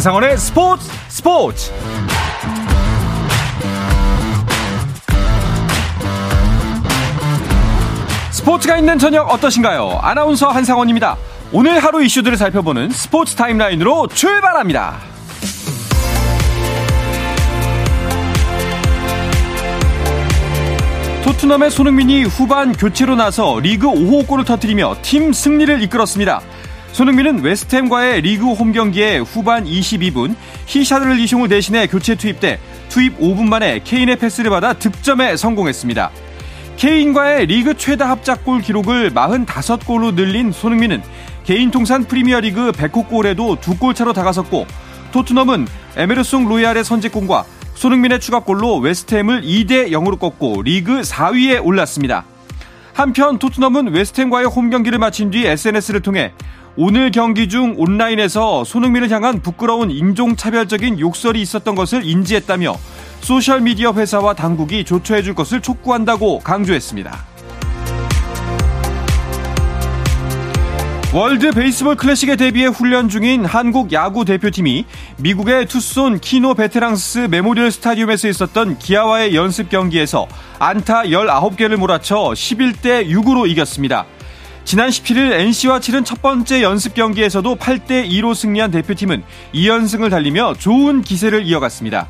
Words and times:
한상원의 0.00 0.38
스포츠 0.38 0.90
스포츠 1.08 1.70
스포츠가 8.30 8.78
있는 8.78 8.98
저녁 8.98 9.30
어떠신가요? 9.30 9.98
아나운서 10.00 10.48
한상원입니다. 10.48 11.18
오늘 11.52 11.84
하루 11.84 12.02
이슈들을 12.02 12.38
살펴보는 12.38 12.88
스포츠 12.88 13.34
타임라인으로 13.34 14.06
출발합니다. 14.06 14.96
토트넘의 21.24 21.70
손흥민이 21.70 22.24
후반 22.24 22.72
교체로 22.72 23.16
나서 23.16 23.60
리그 23.60 23.86
5호 23.86 24.26
골을 24.26 24.46
터뜨리며 24.46 24.96
팀 25.02 25.34
승리를 25.34 25.82
이끌었습니다. 25.82 26.40
손흥민은 26.92 27.42
웨스트햄과의 27.42 28.20
리그 28.22 28.52
홈 28.52 28.72
경기에 28.72 29.18
후반 29.18 29.64
22분 29.64 30.34
히샤를리송을 30.66 31.48
대신해 31.48 31.86
교체 31.86 32.14
투입돼 32.14 32.58
투입 32.88 33.18
5분 33.18 33.48
만에 33.48 33.80
케인의 33.84 34.16
패스를 34.16 34.50
받아 34.50 34.72
득점에 34.72 35.36
성공했습니다. 35.36 36.10
케인과의 36.76 37.46
리그 37.46 37.76
최다 37.76 38.08
합작골 38.10 38.62
기록을 38.62 39.12
45골로 39.12 40.14
늘린 40.14 40.50
손흥민은 40.50 41.02
개인 41.44 41.70
통산 41.70 42.04
프리미어리그 42.04 42.72
100호 42.72 43.08
골에도 43.08 43.56
두 43.60 43.76
골 43.78 43.94
차로 43.94 44.12
다가섰고 44.12 44.66
토트넘은 45.12 45.66
에메르송 45.96 46.48
로얄의 46.48 46.84
선제골과 46.84 47.44
손흥민의 47.74 48.20
추가골로 48.20 48.78
웨스트햄을 48.78 49.42
2대 49.42 49.90
0으로 49.90 50.18
꺾고 50.18 50.62
리그 50.62 51.00
4위에 51.00 51.64
올랐습니다. 51.64 52.24
한편 52.92 53.38
토트넘은 53.38 53.92
웨스트햄과의 53.92 54.46
홈 54.46 54.70
경기를 54.70 54.98
마친 54.98 55.30
뒤 55.30 55.46
SNS를 55.46 56.00
통해 56.00 56.32
오늘 56.76 57.10
경기 57.10 57.48
중 57.48 57.74
온라인에서 57.76 58.64
손흥민을 58.64 59.10
향한 59.10 59.42
부끄러운 59.42 59.90
인종차별적인 59.90 61.00
욕설이 61.00 61.40
있었던 61.42 61.74
것을 61.74 62.04
인지했다며 62.04 62.76
소셜미디어 63.20 63.92
회사와 63.92 64.34
당국이 64.34 64.84
조처해 64.84 65.22
줄 65.22 65.34
것을 65.34 65.60
촉구한다고 65.60 66.40
강조했습니다. 66.40 67.30
월드 71.12 71.50
베이스볼 71.50 71.96
클래식에 71.96 72.36
대비해 72.36 72.66
훈련 72.66 73.08
중인 73.08 73.44
한국 73.44 73.92
야구 73.92 74.24
대표팀이 74.24 74.84
미국의 75.16 75.66
투손 75.66 76.20
키노 76.20 76.54
베테랑스 76.54 77.26
메모리얼 77.28 77.72
스타디움에서 77.72 78.28
있었던 78.28 78.78
기아와의 78.78 79.34
연습 79.34 79.70
경기에서 79.70 80.28
안타 80.60 81.02
19개를 81.02 81.78
몰아쳐 81.78 82.30
11대 82.30 83.08
6으로 83.08 83.50
이겼습니다. 83.50 84.06
지난 84.64 84.88
17일 84.88 85.32
NC와 85.32 85.80
치른 85.80 86.04
첫 86.04 86.22
번째 86.22 86.62
연습 86.62 86.94
경기에서도 86.94 87.56
8대 87.56 88.08
2로 88.08 88.34
승리한 88.34 88.70
대표팀은 88.70 89.22
2연승을 89.54 90.10
달리며 90.10 90.54
좋은 90.58 91.02
기세를 91.02 91.44
이어갔습니다. 91.44 92.08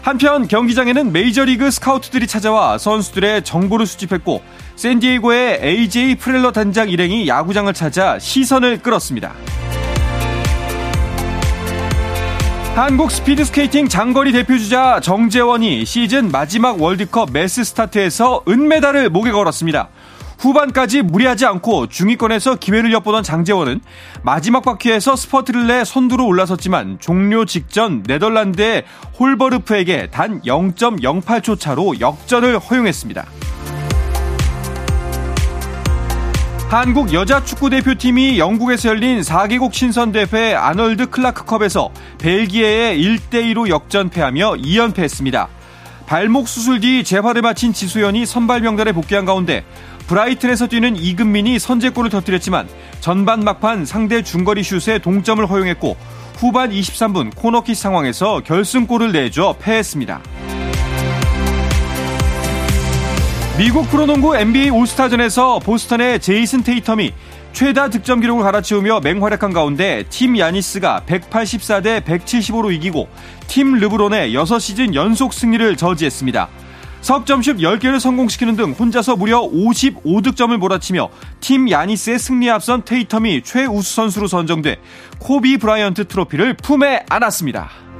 한편 0.00 0.48
경기장에는 0.48 1.12
메이저리그 1.12 1.70
스카우트들이 1.70 2.26
찾아와 2.26 2.78
선수들의 2.78 3.44
정보를 3.44 3.86
수집했고 3.86 4.42
샌디에이고의 4.76 5.60
AJ 5.62 6.16
프렐러 6.16 6.50
단장 6.50 6.88
일행이 6.88 7.28
야구장을 7.28 7.72
찾아 7.72 8.18
시선을 8.18 8.78
끌었습니다. 8.78 9.32
한국 12.74 13.10
스피드스케이팅 13.10 13.86
장거리 13.86 14.32
대표주자 14.32 14.98
정재원이 15.00 15.84
시즌 15.84 16.30
마지막 16.30 16.80
월드컵 16.80 17.30
매스스타트에서 17.30 18.42
은메달을 18.48 19.10
목에 19.10 19.30
걸었습니다. 19.30 19.90
후반까지 20.42 21.02
무리하지 21.02 21.46
않고 21.46 21.86
중위권에서 21.86 22.56
기회를 22.56 22.92
엿보던 22.92 23.22
장재원은 23.22 23.80
마지막 24.22 24.64
바퀴에서 24.64 25.14
스퍼트를 25.14 25.68
내 25.68 25.84
선두로 25.84 26.26
올라섰지만 26.26 26.98
종료 26.98 27.44
직전 27.44 28.02
네덜란드의 28.04 28.82
홀버르프에게 29.20 30.08
단 30.10 30.42
0.08초 30.42 31.60
차로 31.60 32.00
역전을 32.00 32.58
허용했습니다. 32.58 33.24
한국 36.68 37.12
여자 37.12 37.44
축구 37.44 37.70
대표팀이 37.70 38.38
영국에서 38.38 38.88
열린 38.88 39.20
4개국 39.20 39.72
친선대회 39.72 40.54
아널드 40.54 41.10
클라크컵에서 41.10 41.90
벨기에에 42.18 42.96
1대2로 42.96 43.68
역전패하며 43.68 44.54
2연패했습니다. 44.54 45.48
발목 46.12 46.46
수술 46.46 46.80
뒤 46.80 47.04
재활을 47.04 47.40
마친 47.40 47.72
지수연이 47.72 48.26
선발 48.26 48.60
명단에 48.60 48.92
복귀한 48.92 49.24
가운데 49.24 49.64
브라이튼에서 50.06 50.66
뛰는 50.66 50.96
이금민이 50.96 51.58
선제골을 51.58 52.10
터뜨렸지만 52.10 52.68
전반 53.00 53.40
막판 53.40 53.84
상대 53.84 54.22
중거리 54.22 54.62
슛에 54.62 54.98
동점을 54.98 55.44
허용했고 55.46 55.96
후반 56.36 56.70
23분 56.70 57.34
코너킥 57.34 57.76
상황에서 57.76 58.40
결승골을 58.40 59.12
내줘 59.12 59.56
패했습니다. 59.60 60.20
미국 63.58 63.88
프로농구 63.90 64.36
NBA 64.36 64.70
올스타전에서 64.70 65.58
보스턴의 65.60 66.20
제이슨 66.20 66.62
테이텀이 66.62 67.12
최다 67.52 67.90
득점 67.90 68.20
기록을 68.20 68.42
갈아치우며 68.44 69.00
맹활약한 69.00 69.52
가운데 69.52 70.04
팀 70.08 70.38
야니스가 70.38 71.02
184대 71.06 72.02
175로 72.02 72.72
이기고 72.72 73.08
팀 73.46 73.74
르브론의 73.74 74.34
6시즌 74.34 74.94
연속 74.94 75.34
승리를 75.34 75.76
저지했습니다. 75.76 76.48
석 77.02 77.26
점슛 77.26 77.56
10개를 77.58 77.98
성공시키는 77.98 78.54
등 78.54 78.72
혼자서 78.72 79.16
무려 79.16 79.42
55득점을 79.42 80.56
몰아치며 80.56 81.10
팀 81.40 81.68
야니스의 81.68 82.18
승리에 82.20 82.50
앞선 82.50 82.82
테이텀이 82.82 83.42
최우수 83.44 83.94
선수로 83.96 84.28
선정돼 84.28 84.78
코비 85.18 85.58
브라이언트 85.58 86.06
트로피를 86.06 86.54
품에 86.54 87.04
안았습니다. 87.08 87.91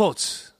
스포츠 0.00 0.54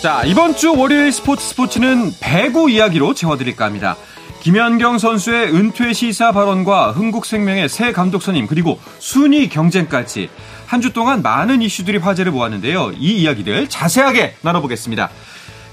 자, 0.00 0.22
이번 0.24 0.56
주 0.56 0.74
월요일 0.74 1.12
스포츠 1.12 1.44
스포츠는 1.48 2.12
배구 2.18 2.70
이야기로 2.70 3.12
채워드릴까 3.12 3.66
합니다. 3.66 3.94
김연경 4.40 4.96
선수의 4.96 5.54
은퇴 5.54 5.92
시사 5.92 6.32
발언과 6.32 6.92
흥국생명의 6.92 7.68
새 7.68 7.92
감독 7.92 8.22
선임 8.22 8.46
그리고 8.46 8.80
순위 9.00 9.50
경쟁까지 9.50 10.30
한 10.66 10.80
주 10.80 10.94
동안 10.94 11.20
많은 11.20 11.60
이슈들이 11.60 11.98
화제를 11.98 12.32
모았는데요. 12.32 12.92
이 12.96 13.20
이야기들 13.22 13.68
자세하게 13.68 14.36
나눠보겠습니다. 14.40 15.10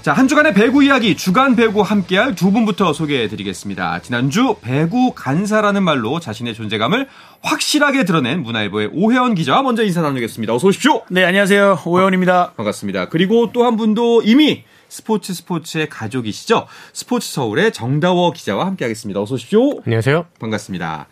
자, 0.06 0.12
한 0.12 0.28
주간의 0.28 0.54
배구 0.54 0.84
이야기 0.84 1.16
주간 1.16 1.56
배구 1.56 1.80
함께할 1.82 2.36
두 2.36 2.52
분부터 2.52 2.92
소개해 2.92 3.26
드리겠습니다. 3.26 4.02
지난주 4.02 4.54
배구 4.60 5.14
간사라는 5.16 5.82
말로 5.82 6.20
자신의 6.20 6.54
존재감을 6.54 7.08
확실하게 7.42 8.04
드러낸 8.04 8.44
문화일보의 8.44 8.90
오혜원 8.92 9.34
기자와 9.34 9.62
먼저 9.62 9.82
인사 9.82 10.02
나누겠습니다. 10.02 10.54
어서 10.54 10.68
오십시오. 10.68 11.02
네, 11.10 11.24
안녕하세요. 11.24 11.80
오혜원입니다. 11.84 12.52
반갑습니다. 12.52 13.08
그리고 13.08 13.50
또 13.52 13.64
한 13.64 13.76
분도 13.76 14.22
이미 14.22 14.62
스포츠 14.88 15.34
스포츠의 15.34 15.88
가족이시죠. 15.88 16.68
스포츠 16.92 17.28
서울의 17.32 17.72
정다워 17.72 18.30
기자와 18.30 18.64
함께하겠습니다. 18.64 19.20
어서 19.20 19.34
오십시오. 19.34 19.80
안녕하세요. 19.86 20.26
반갑습니다. 20.38 21.08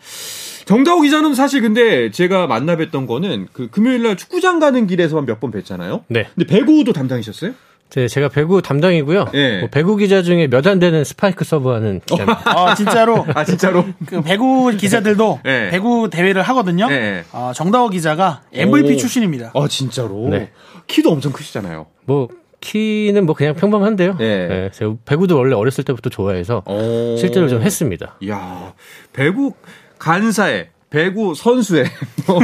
정다호 0.67 1.00
기자는 1.00 1.35
사실 1.35 1.62
근데 1.62 2.12
제가 2.12 2.47
만나 2.47 2.76
뵀던 2.76 3.08
거는 3.08 3.49
그 3.52 3.69
금요일 3.70 4.05
날 4.05 4.17
축구장 4.17 4.61
가는 4.61 4.87
길에서만 4.87 5.26
몇 5.26 5.40
번 5.40 5.50
뵀잖아요. 5.50 6.05
네. 6.06 6.29
근데 6.37 6.47
배구도 6.47 6.93
담당이셨어요? 6.93 7.55
네, 7.91 8.09
제가 8.09 8.29
배구 8.29 8.61
담당이고요. 8.63 9.27
네. 9.33 9.61
뭐 9.61 9.69
배구 9.71 9.97
기자 9.97 10.23
중에 10.23 10.49
몇 10.49 10.67
안 10.67 10.79
되는 10.81 11.05
스파이크 11.05 11.45
서브하는 11.45 12.01
기자입니다. 12.07 12.43
아, 12.45 12.75
진짜로. 12.75 13.25
아 13.35 13.45
진짜로? 13.45 13.85
그 14.07 14.21
배구 14.23 14.77
기자들도 14.77 15.41
네. 15.45 15.69
배구 15.71 16.09
대회를 16.11 16.43
하거든요. 16.43 16.89
네. 16.89 17.23
아, 17.33 17.53
정다워 17.55 17.91
기자가 17.91 18.43
MVP 18.53 18.95
오. 18.95 18.97
출신입니다. 18.97 19.53
아 19.55 19.69
진짜로? 19.69 20.29
네. 20.29 20.51
키도 20.89 21.11
엄청 21.13 21.33
크시잖아요. 21.33 21.87
뭐 22.07 22.29
키는 22.61 23.27
뭐 23.27 23.35
그냥 23.37 23.55
평범한데요. 23.55 24.17
네. 24.19 24.49
네, 24.49 24.71
제가 24.73 24.95
배구도 25.05 25.37
원래 25.37 25.55
어렸을 25.55 25.85
때부터 25.85 26.11
좋아해서 26.11 26.63
오. 26.67 27.17
실제로 27.17 27.47
좀 27.49 27.63
했습니다. 27.63 28.17
이야 28.23 28.73
배구 29.13 29.53
간사에 29.99 30.71
배구 30.91 31.35
선수의 31.35 31.85
뭐 32.27 32.41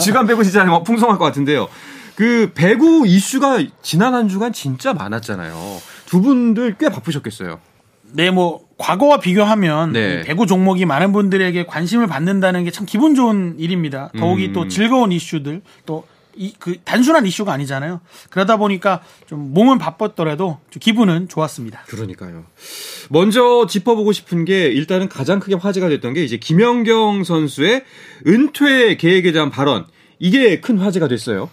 주간 0.00 0.26
배구 0.26 0.42
시장이 0.42 0.68
뭐 0.70 0.82
풍성할 0.82 1.18
것 1.18 1.24
같은데요. 1.26 1.68
그 2.16 2.50
배구 2.54 3.06
이슈가 3.06 3.62
지난 3.82 4.14
한 4.14 4.28
주간 4.28 4.52
진짜 4.52 4.92
많았잖아요. 4.94 5.54
두 6.06 6.20
분들 6.22 6.76
꽤 6.78 6.88
바쁘셨겠어요. 6.88 7.60
네, 8.12 8.30
뭐 8.30 8.66
과거와 8.78 9.20
비교하면 9.20 9.92
네. 9.92 10.20
이 10.22 10.26
배구 10.26 10.46
종목이 10.46 10.84
많은 10.86 11.12
분들에게 11.12 11.66
관심을 11.66 12.06
받는다는 12.06 12.64
게 12.64 12.70
참 12.70 12.86
기분 12.86 13.14
좋은 13.14 13.56
일입니다. 13.58 14.10
더욱이 14.18 14.46
음. 14.46 14.52
또 14.52 14.68
즐거운 14.68 15.12
이슈들 15.12 15.62
또 15.86 16.04
이 16.38 16.52
그 16.58 16.76
단순한 16.84 17.24
이슈가 17.26 17.52
아니잖아요. 17.54 18.02
그러다 18.28 18.58
보니까 18.58 19.00
좀 19.26 19.54
몸은 19.54 19.78
바빴더라도 19.78 20.58
좀 20.70 20.80
기분은 20.80 21.28
좋았습니다. 21.28 21.84
그러니까요. 21.86 22.44
먼저 23.08 23.66
짚어보고 23.66 24.12
싶은 24.12 24.44
게 24.44 24.66
일단은 24.66 25.08
가장 25.08 25.40
크게 25.40 25.54
화제가 25.54 25.88
됐던 25.88 26.12
게 26.12 26.22
이제 26.24 26.36
김연경 26.36 27.24
선수의 27.24 27.84
은퇴 28.26 28.96
계획에 28.98 29.32
대한 29.32 29.48
발언. 29.50 29.86
이게 30.18 30.60
큰 30.60 30.76
화제가 30.78 31.08
됐어요. 31.08 31.48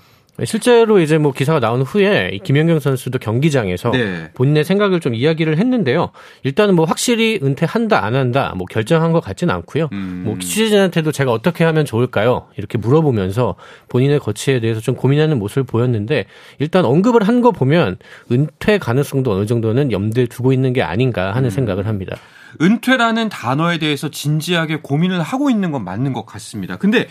실제로 0.46 1.00
이제 1.00 1.20
뭐 1.20 1.32
기사가 1.32 1.60
나온 1.60 1.84
후에 1.84 2.32
이 2.34 2.40
김연경 2.40 2.80
선수도 2.80 3.20
경기장에서 3.20 3.92
네. 3.92 4.32
본인의 4.34 4.64
생각을 4.64 5.00
좀 5.00 5.14
이야기를 5.14 5.60
했는데요. 5.60 6.10
일단은 6.42 6.76
뭐 6.76 6.86
확실히 6.86 7.40
은퇴한다 7.44 8.04
안 8.04 8.16
한다 8.16 8.54
뭐 8.58 8.66
결정한 8.66 9.12
것 9.12 9.20
같지는 9.20 9.54
않고요. 9.54 9.90
음. 9.92 10.24
뭐 10.26 10.40
취재진한테도 10.40 11.12
제가 11.12 11.32
어떻게 11.32 11.64
하면 11.64 11.86
좋을까요? 11.86 12.48
이렇게 12.58 12.80
물어보면서 12.80 13.56
본인의 13.90 14.20
거취에 14.20 14.60
대해서 14.60 14.82
좀 14.82 14.96
고민하는 14.96 15.38
모습을 15.38 15.64
보였는데 15.64 16.26
일단 16.60 16.86
언급을 16.86 17.28
한 17.28 17.44
거 17.44 17.52
보면 17.52 17.98
은퇴 18.32 18.78
가능성도 18.78 19.32
어느 19.34 19.46
정도는 19.46 19.92
염두에 19.92 20.28
두고 20.28 20.54
있는 20.54 20.72
게 20.72 20.82
아닌가 20.82 21.32
음. 21.32 21.36
하는 21.36 21.50
생각을 21.50 21.88
합니다. 21.88 22.16
은퇴라는 22.62 23.30
단어에 23.30 23.78
대해서 23.78 24.10
진지하게 24.10 24.78
고민을 24.78 25.22
하고 25.22 25.50
있는 25.50 25.72
건 25.72 25.84
맞는 25.84 26.14
것 26.14 26.26
같습니다. 26.26 26.78
근데 26.78 27.08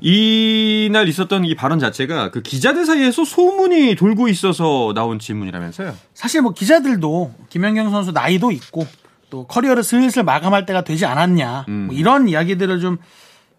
이날 0.00 1.08
있었던 1.08 1.44
이 1.44 1.54
발언 1.54 1.78
자체가 1.78 2.30
그 2.30 2.42
기자들 2.42 2.86
사이에서 2.86 3.24
소문이 3.24 3.94
돌고 3.96 4.28
있어서 4.28 4.92
나온 4.94 5.18
질문이라면서요. 5.18 5.94
사실 6.14 6.42
뭐 6.42 6.52
기자들도 6.52 7.34
김연경 7.48 7.90
선수 7.90 8.12
나이도 8.12 8.50
있고 8.52 8.86
또 9.30 9.46
커리어를 9.46 9.82
슬슬 9.82 10.24
마감할 10.24 10.66
때가 10.66 10.82
되지 10.82 11.06
않았냐 11.06 11.66
음. 11.68 11.86
뭐 11.86 11.94
이런 11.94 12.28
이야기들을 12.28 12.80
좀 12.80 12.98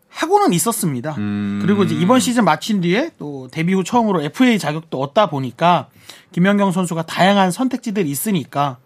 하고는 0.10 0.51
있었습니다. 0.54 1.16
음. 1.18 1.60
그리고 1.62 1.83
이제 1.83 1.95
이번 1.95 2.19
시즌 2.19 2.44
마친 2.44 2.81
뒤에 2.81 3.12
또 3.18 3.48
데뷔 3.50 3.74
후 3.74 3.83
처음으로 3.83 4.22
FA 4.22 4.60
자격도 4.60 5.00
얻다 5.00 5.28
보니까 5.28 5.88
김연경 6.33 6.72
선수가 6.72 7.04
다양한 7.04 7.51
선택지들이 7.51 8.10
있으니까 8.10 8.78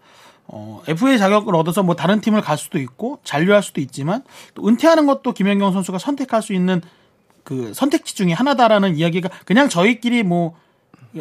어, 0.48 0.82
FA 0.86 1.18
자격을 1.18 1.54
얻어서 1.54 1.82
뭐 1.82 1.96
다른 1.96 2.20
팀을 2.20 2.40
갈 2.40 2.56
수도 2.56 2.78
있고 2.78 3.18
잔류할 3.24 3.62
수도 3.62 3.80
있지만 3.80 4.22
또 4.54 4.66
은퇴하는 4.66 5.06
것도 5.06 5.32
김연경 5.32 5.72
선수가 5.72 5.98
선택할 5.98 6.42
수 6.42 6.52
있는 6.52 6.80
그 7.42 7.72
선택지 7.74 8.14
중에 8.14 8.32
하나다라는 8.32 8.96
이야기가 8.96 9.28
그냥 9.44 9.68
저희끼리 9.68 10.22
뭐 10.22 10.56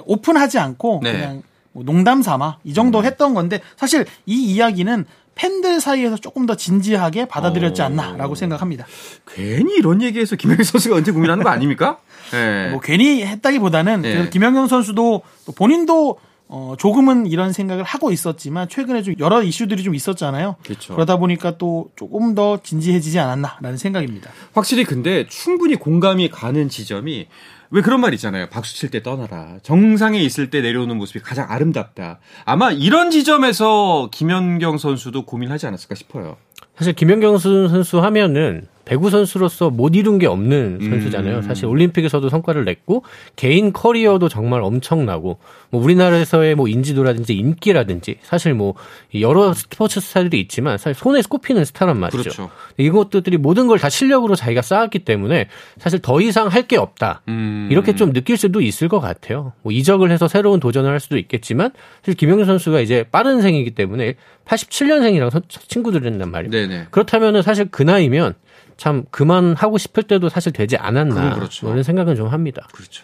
오픈하지 0.06 0.60
않고 0.60 1.02
네. 1.04 1.12
그냥 1.14 1.44
뭐 1.72 1.84
농담 1.84 2.22
삼아 2.22 2.58
이 2.64 2.74
정도 2.74 3.00
음. 3.00 3.06
했던 3.06 3.34
건데 3.34 3.62
사실 3.78 4.06
이 4.26 4.54
이야기는 4.54 5.06
팬들 5.36 5.82
사이에서 5.82 6.16
조금 6.18 6.46
더 6.46 6.56
진지하게 6.56 7.26
받아들였지 7.26 7.82
어. 7.82 7.86
않나라고 7.86 8.36
생각합니다. 8.36 8.86
괜히 9.28 9.76
이런 9.76 10.02
얘기해서 10.02 10.36
김연경 10.36 10.64
선수가 10.64 10.96
언제 10.96 11.12
고민하는 11.12 11.44
거 11.44 11.50
아닙니까? 11.50 11.98
네. 12.32 12.70
뭐 12.72 12.80
괜히 12.80 13.24
했다기보다는 13.24 14.02
네. 14.02 14.18
그 14.18 14.30
김연경 14.30 14.68
선수도 14.68 15.22
또 15.46 15.52
본인도 15.52 16.18
어 16.48 16.76
조금은 16.78 17.26
이런 17.28 17.52
생각을 17.54 17.84
하고 17.84 18.12
있었지만 18.12 18.70
최근에 18.70 19.02
좀 19.02 19.16
여러 19.20 19.42
이슈들이 19.42 19.82
좀 19.84 19.96
있었잖아요. 19.96 20.58
그렇죠. 20.64 20.94
그러다 20.94 21.18
보니까 21.18 21.58
또 21.58 21.90
조금 21.96 22.36
더 22.36 22.60
진지해지지 22.62 23.18
않았나라는 23.20 23.78
생각입니다. 23.78 24.30
확실히 24.54 24.84
근데 24.84 25.26
충분히 25.28 25.76
공감이 25.76 26.30
가는 26.30 26.70
지점이 26.70 27.28
왜 27.72 27.82
그런 27.82 28.00
말 28.00 28.14
있잖아요. 28.14 28.48
박수 28.50 28.76
칠 28.78 28.92
때 28.92 29.02
떠나라. 29.02 29.58
정상에 29.64 30.20
있을 30.20 30.52
때 30.52 30.62
내려오는 30.62 30.96
모습이 30.98 31.20
가장 31.20 31.50
아름답다. 31.50 32.20
아마 32.46 32.72
이런 32.72 33.10
지점에서 33.10 34.10
김연경 34.14 34.78
선수도 34.78 35.26
고민하지 35.26 35.66
않았을까 35.66 35.96
싶어요. 35.96 36.38
사실 36.78 36.94
김연경 36.94 37.40
선- 37.40 37.70
선수 37.70 38.00
하면은 38.02 38.68
배구 38.86 39.10
선수로서 39.10 39.70
못 39.72 39.96
이룬 39.96 40.20
게 40.20 40.28
없는 40.28 40.78
음. 40.82 40.90
선수잖아요. 40.90 41.42
사실 41.42 41.66
올림픽에서도 41.66 42.30
성과를 42.30 42.66
냈고 42.66 43.04
개인 43.36 43.74
커리어도 43.74 44.30
정말 44.30 44.62
엄청나고 44.62 45.40
뭐 45.72 45.84
우리나라에서의 45.84 46.56
뭐 46.56 46.68
인지도라든지 46.68 47.34
인기라든지 47.36 48.18
사실 48.22 48.54
뭐 48.54 48.76
여러 49.20 49.54
스포츠 49.54 50.00
스타들이 50.00 50.40
있지만 50.42 50.78
사실 50.78 50.94
손에 51.00 51.22
꼽히는 51.28 51.66
스타란 51.66 52.00
말이죠. 52.00 52.18
그렇죠. 52.22 52.50
이것들이 52.78 53.38
모든 53.38 53.68
걸 53.68 53.76
다 53.80 53.90
실력으로 53.90 54.36
자기가 54.36 54.62
쌓았기 54.62 55.00
때문에 55.00 55.48
사실 55.78 56.00
더 56.00 56.22
이상 56.22 56.48
할 56.48 56.66
게 56.66 56.78
없다. 56.78 57.22
음. 57.28 57.68
이렇게 57.72 57.96
좀 57.96 58.12
느낄 58.14 58.38
수도 58.38 58.62
있을 58.62 58.88
것 58.88 59.00
같아요. 59.00 59.54
뭐 59.62 59.72
이적을 59.72 60.10
해서 60.12 60.28
새로운 60.28 60.60
도전을 60.60 60.90
할 60.90 61.00
수도 61.00 61.18
있겠지만 61.18 61.72
사실 62.02 62.16
김영준 62.16 62.46
선수가 62.46 62.80
이제 62.80 63.04
빠른 63.12 63.42
생이기 63.42 63.72
때문에 63.72 64.16
87년생이랑 64.46 65.44
친구들이란 65.68 66.30
말이에요. 66.32 66.52
네네. 66.52 66.86
그렇다면은 66.92 67.42
사실 67.42 67.68
그 67.70 67.84
나이면 67.84 68.34
참 68.78 69.04
그만하고 69.12 69.78
싶을 69.78 70.04
때도 70.04 70.30
사실 70.30 70.52
되지 70.52 70.78
않았나 70.78 71.36
그렇죠. 71.36 71.66
뭐 71.66 71.74
이런 71.74 71.84
생각은 71.84 72.16
좀 72.16 72.28
합니다. 72.28 72.68
그렇죠. 72.74 73.04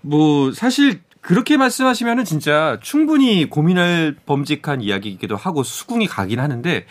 뭐 0.00 0.52
사실 0.52 1.00
그렇게 1.20 1.56
말씀하시면은 1.56 2.24
진짜 2.24 2.78
충분히 2.82 3.48
고민할 3.48 4.16
범직한 4.26 4.82
이야기이기도 4.82 5.36
하고 5.36 5.62
수긍이 5.62 6.06
가긴 6.06 6.38
하는데 6.40 6.84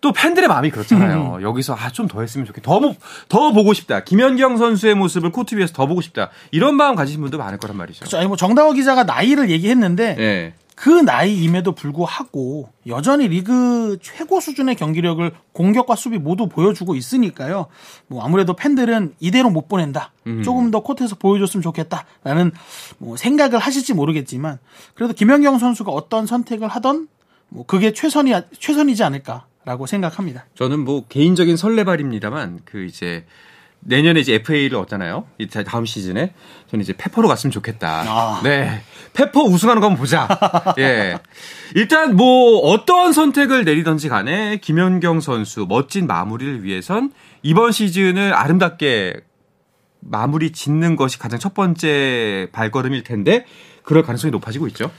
또 0.00 0.12
팬들의 0.12 0.48
마음이 0.48 0.70
그렇잖아요. 0.70 1.38
여기서 1.42 1.74
아 1.74 1.90
좀 1.90 2.08
더 2.08 2.20
했으면 2.20 2.44
좋겠다. 2.46 2.70
더, 2.70 2.80
보- 2.80 2.96
더 3.28 3.52
보고 3.52 3.72
싶다. 3.72 4.02
김연경 4.04 4.56
선수의 4.56 4.94
모습을 4.96 5.30
코트 5.30 5.54
위에서 5.56 5.72
더 5.72 5.86
보고 5.86 6.00
싶다. 6.00 6.30
이런 6.50 6.74
마음 6.76 6.96
가지신 6.96 7.20
분도 7.20 7.38
많을 7.38 7.58
거란 7.58 7.76
말이죠. 7.76 8.00
그렇죠. 8.00 8.18
아니 8.18 8.26
뭐 8.26 8.36
정다워 8.36 8.72
기자가 8.72 9.04
나이를 9.04 9.50
얘기했는데 9.50 10.14
네. 10.16 10.54
그 10.74 10.88
나이임에도 10.88 11.72
불구하고 11.72 12.70
여전히 12.86 13.28
리그 13.28 13.98
최고 14.00 14.40
수준의 14.40 14.76
경기력을 14.76 15.30
공격과 15.52 15.96
수비 15.96 16.18
모두 16.18 16.48
보여주고 16.48 16.94
있으니까요. 16.94 17.66
뭐 18.06 18.24
아무래도 18.24 18.54
팬들은 18.54 19.14
이대로 19.20 19.50
못 19.50 19.68
보낸다. 19.68 20.12
조금 20.44 20.70
더 20.70 20.80
코트에서 20.80 21.16
보여줬으면 21.16 21.62
좋겠다라는 21.62 22.52
뭐 22.98 23.16
생각을 23.16 23.58
하실지 23.58 23.94
모르겠지만 23.94 24.58
그래도 24.94 25.12
김연경 25.12 25.58
선수가 25.58 25.92
어떤 25.92 26.26
선택을 26.26 26.68
하던 26.68 27.08
뭐 27.48 27.66
그게 27.66 27.92
최선이 27.92 28.32
최선이지 28.58 29.04
않을까라고 29.04 29.86
생각합니다. 29.86 30.46
저는 30.54 30.80
뭐 30.80 31.04
개인적인 31.08 31.56
설레발입니다만 31.56 32.60
그 32.64 32.84
이제 32.84 33.26
내년에 33.84 34.20
이제 34.20 34.34
FA를 34.34 34.76
얻잖아요. 34.78 35.26
이 35.38 35.48
다- 35.48 35.64
다음 35.64 35.84
시즌에 35.84 36.32
저는 36.70 36.82
이제 36.82 36.92
페퍼로 36.92 37.26
갔으면 37.28 37.50
좋겠다. 37.50 38.04
아. 38.06 38.40
네. 38.44 38.80
페퍼 39.12 39.42
우승하는 39.42 39.80
거 39.80 39.88
한번 39.88 39.98
보자. 40.00 40.28
예. 40.78 41.18
일단 41.74 42.16
뭐 42.16 42.58
어떤 42.60 43.12
선택을 43.12 43.64
내리던지 43.64 44.08
간에 44.08 44.58
김연경 44.58 45.20
선수 45.20 45.66
멋진 45.68 46.06
마무리를 46.06 46.62
위해선 46.64 47.12
이번 47.42 47.72
시즌을 47.72 48.32
아름답게 48.34 49.14
마무리 50.00 50.52
짓는 50.52 50.96
것이 50.96 51.18
가장 51.18 51.38
첫 51.38 51.52
번째 51.54 52.48
발걸음일 52.52 53.02
텐데 53.04 53.44
그럴 53.82 54.02
가능성이 54.02 54.30
높아지고 54.30 54.66
있죠. 54.68 54.90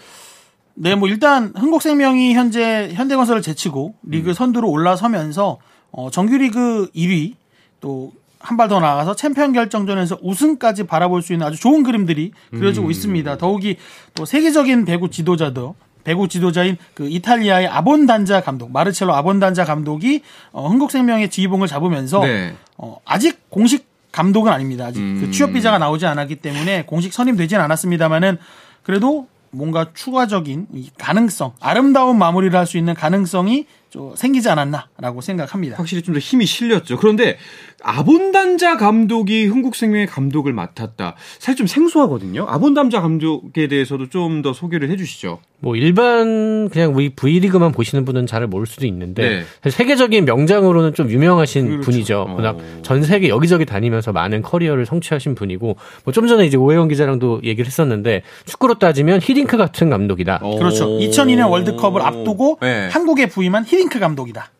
네, 0.75 0.95
뭐 0.95 1.07
일단 1.07 1.53
흥국생명이 1.55 2.33
현재 2.33 2.89
현대건설을 2.93 3.41
제치고 3.41 3.95
리그 4.03 4.33
선두로 4.33 4.69
올라서면서 4.69 5.59
어, 5.91 6.09
정규리그 6.11 6.89
1위 6.95 7.35
또 7.79 8.11
한 8.43 8.57
발 8.57 8.67
더 8.67 8.79
나아가서 8.79 9.15
챔피언 9.15 9.53
결정전에서 9.53 10.19
우승까지 10.21 10.83
바라볼 10.83 11.21
수 11.21 11.31
있는 11.33 11.47
아주 11.47 11.57
좋은 11.59 11.81
그림들이 11.83 12.31
그려지고 12.51 12.91
있습니다. 12.91 13.37
더욱이 13.37 13.77
또 14.13 14.25
세계적인 14.25 14.83
배구 14.85 15.09
지도자도 15.09 15.75
배구 16.03 16.27
지도자인 16.27 16.75
그 16.93 17.07
이탈리아의 17.09 17.67
아본단자 17.67 18.41
감독 18.41 18.71
마르첼로 18.71 19.13
아본단자 19.15 19.63
감독이 19.63 20.21
어, 20.51 20.67
흥국생명의 20.67 21.29
지휘봉을 21.29 21.69
잡으면서 21.69 22.19
네. 22.19 22.53
어, 22.77 22.97
아직 23.05 23.49
공식 23.49 23.87
감독은 24.11 24.51
아닙니다. 24.51 24.85
아직 24.85 24.99
음. 24.99 25.19
그 25.21 25.31
취업 25.31 25.53
비자가 25.53 25.77
나오지 25.77 26.05
않았기 26.05 26.35
때문에 26.35 26.83
공식 26.85 27.13
선임되진 27.13 27.57
않았습니다만은 27.57 28.37
그래도 28.83 29.27
뭔가 29.51 29.87
추가적인 29.93 30.67
이 30.73 30.89
가능성, 30.97 31.53
아름다운 31.61 32.17
마무리를 32.17 32.57
할 32.57 32.65
수 32.65 32.77
있는 32.77 32.93
가능성이 32.95 33.65
좀 33.93 34.15
생기지 34.15 34.49
않았나라고 34.49 35.21
생각합니다. 35.21 35.77
확실히 35.77 36.01
좀 36.01 36.13
더 36.15 36.19
힘이 36.19 36.47
실렸죠. 36.47 36.97
그런데 36.97 37.37
아본단자 37.83 38.77
감독이 38.77 39.45
흥국생명의 39.45 40.07
감독을 40.07 40.51
맡았다. 40.51 41.15
사실 41.37 41.55
좀 41.55 41.67
생소하거든요. 41.67 42.45
아본단자 42.49 43.01
감독에 43.01 43.67
대해서도 43.67 44.09
좀 44.09 44.41
더 44.41 44.51
소개를 44.51 44.89
해주시죠. 44.89 45.39
뭐 45.63 45.77
일반 45.77 46.67
그냥 46.69 46.93
우리 46.93 47.09
V리그만 47.09 47.71
보시는 47.71 48.03
분은 48.03 48.27
잘 48.27 48.45
모를 48.47 48.67
수도 48.67 48.85
있는데 48.85 49.43
네. 49.63 49.69
세계적인 49.71 50.25
명장으로는 50.25 50.93
좀 50.93 51.09
유명하신 51.09 51.67
그렇죠. 51.67 51.81
분이죠. 51.85 52.19
어. 52.27 52.33
워낙 52.35 52.57
전 52.81 53.01
세계 53.01 53.29
여기저기 53.29 53.65
다니면서 53.65 54.11
많은 54.11 54.41
커리어를 54.41 54.85
성취하신 54.85 55.35
분이고 55.35 55.77
뭐 56.03 56.13
좀 56.13 56.27
전에 56.27 56.45
이제 56.45 56.57
오해영 56.57 56.89
기자랑도 56.89 57.41
얘기를 57.43 57.65
했었는데 57.65 58.23
축구로 58.45 58.75
따지면 58.75 59.19
히딩크 59.23 59.57
같은 59.57 59.89
감독이다. 59.89 60.39
어. 60.43 60.57
그렇죠. 60.57 60.87
2002년 60.87 61.49
월드컵을 61.49 62.01
앞두고 62.01 62.59
네. 62.61 62.89
한국에 62.91 63.27
부임한 63.27 63.63
히딩크 63.65 63.99
감독이다. 63.99 64.51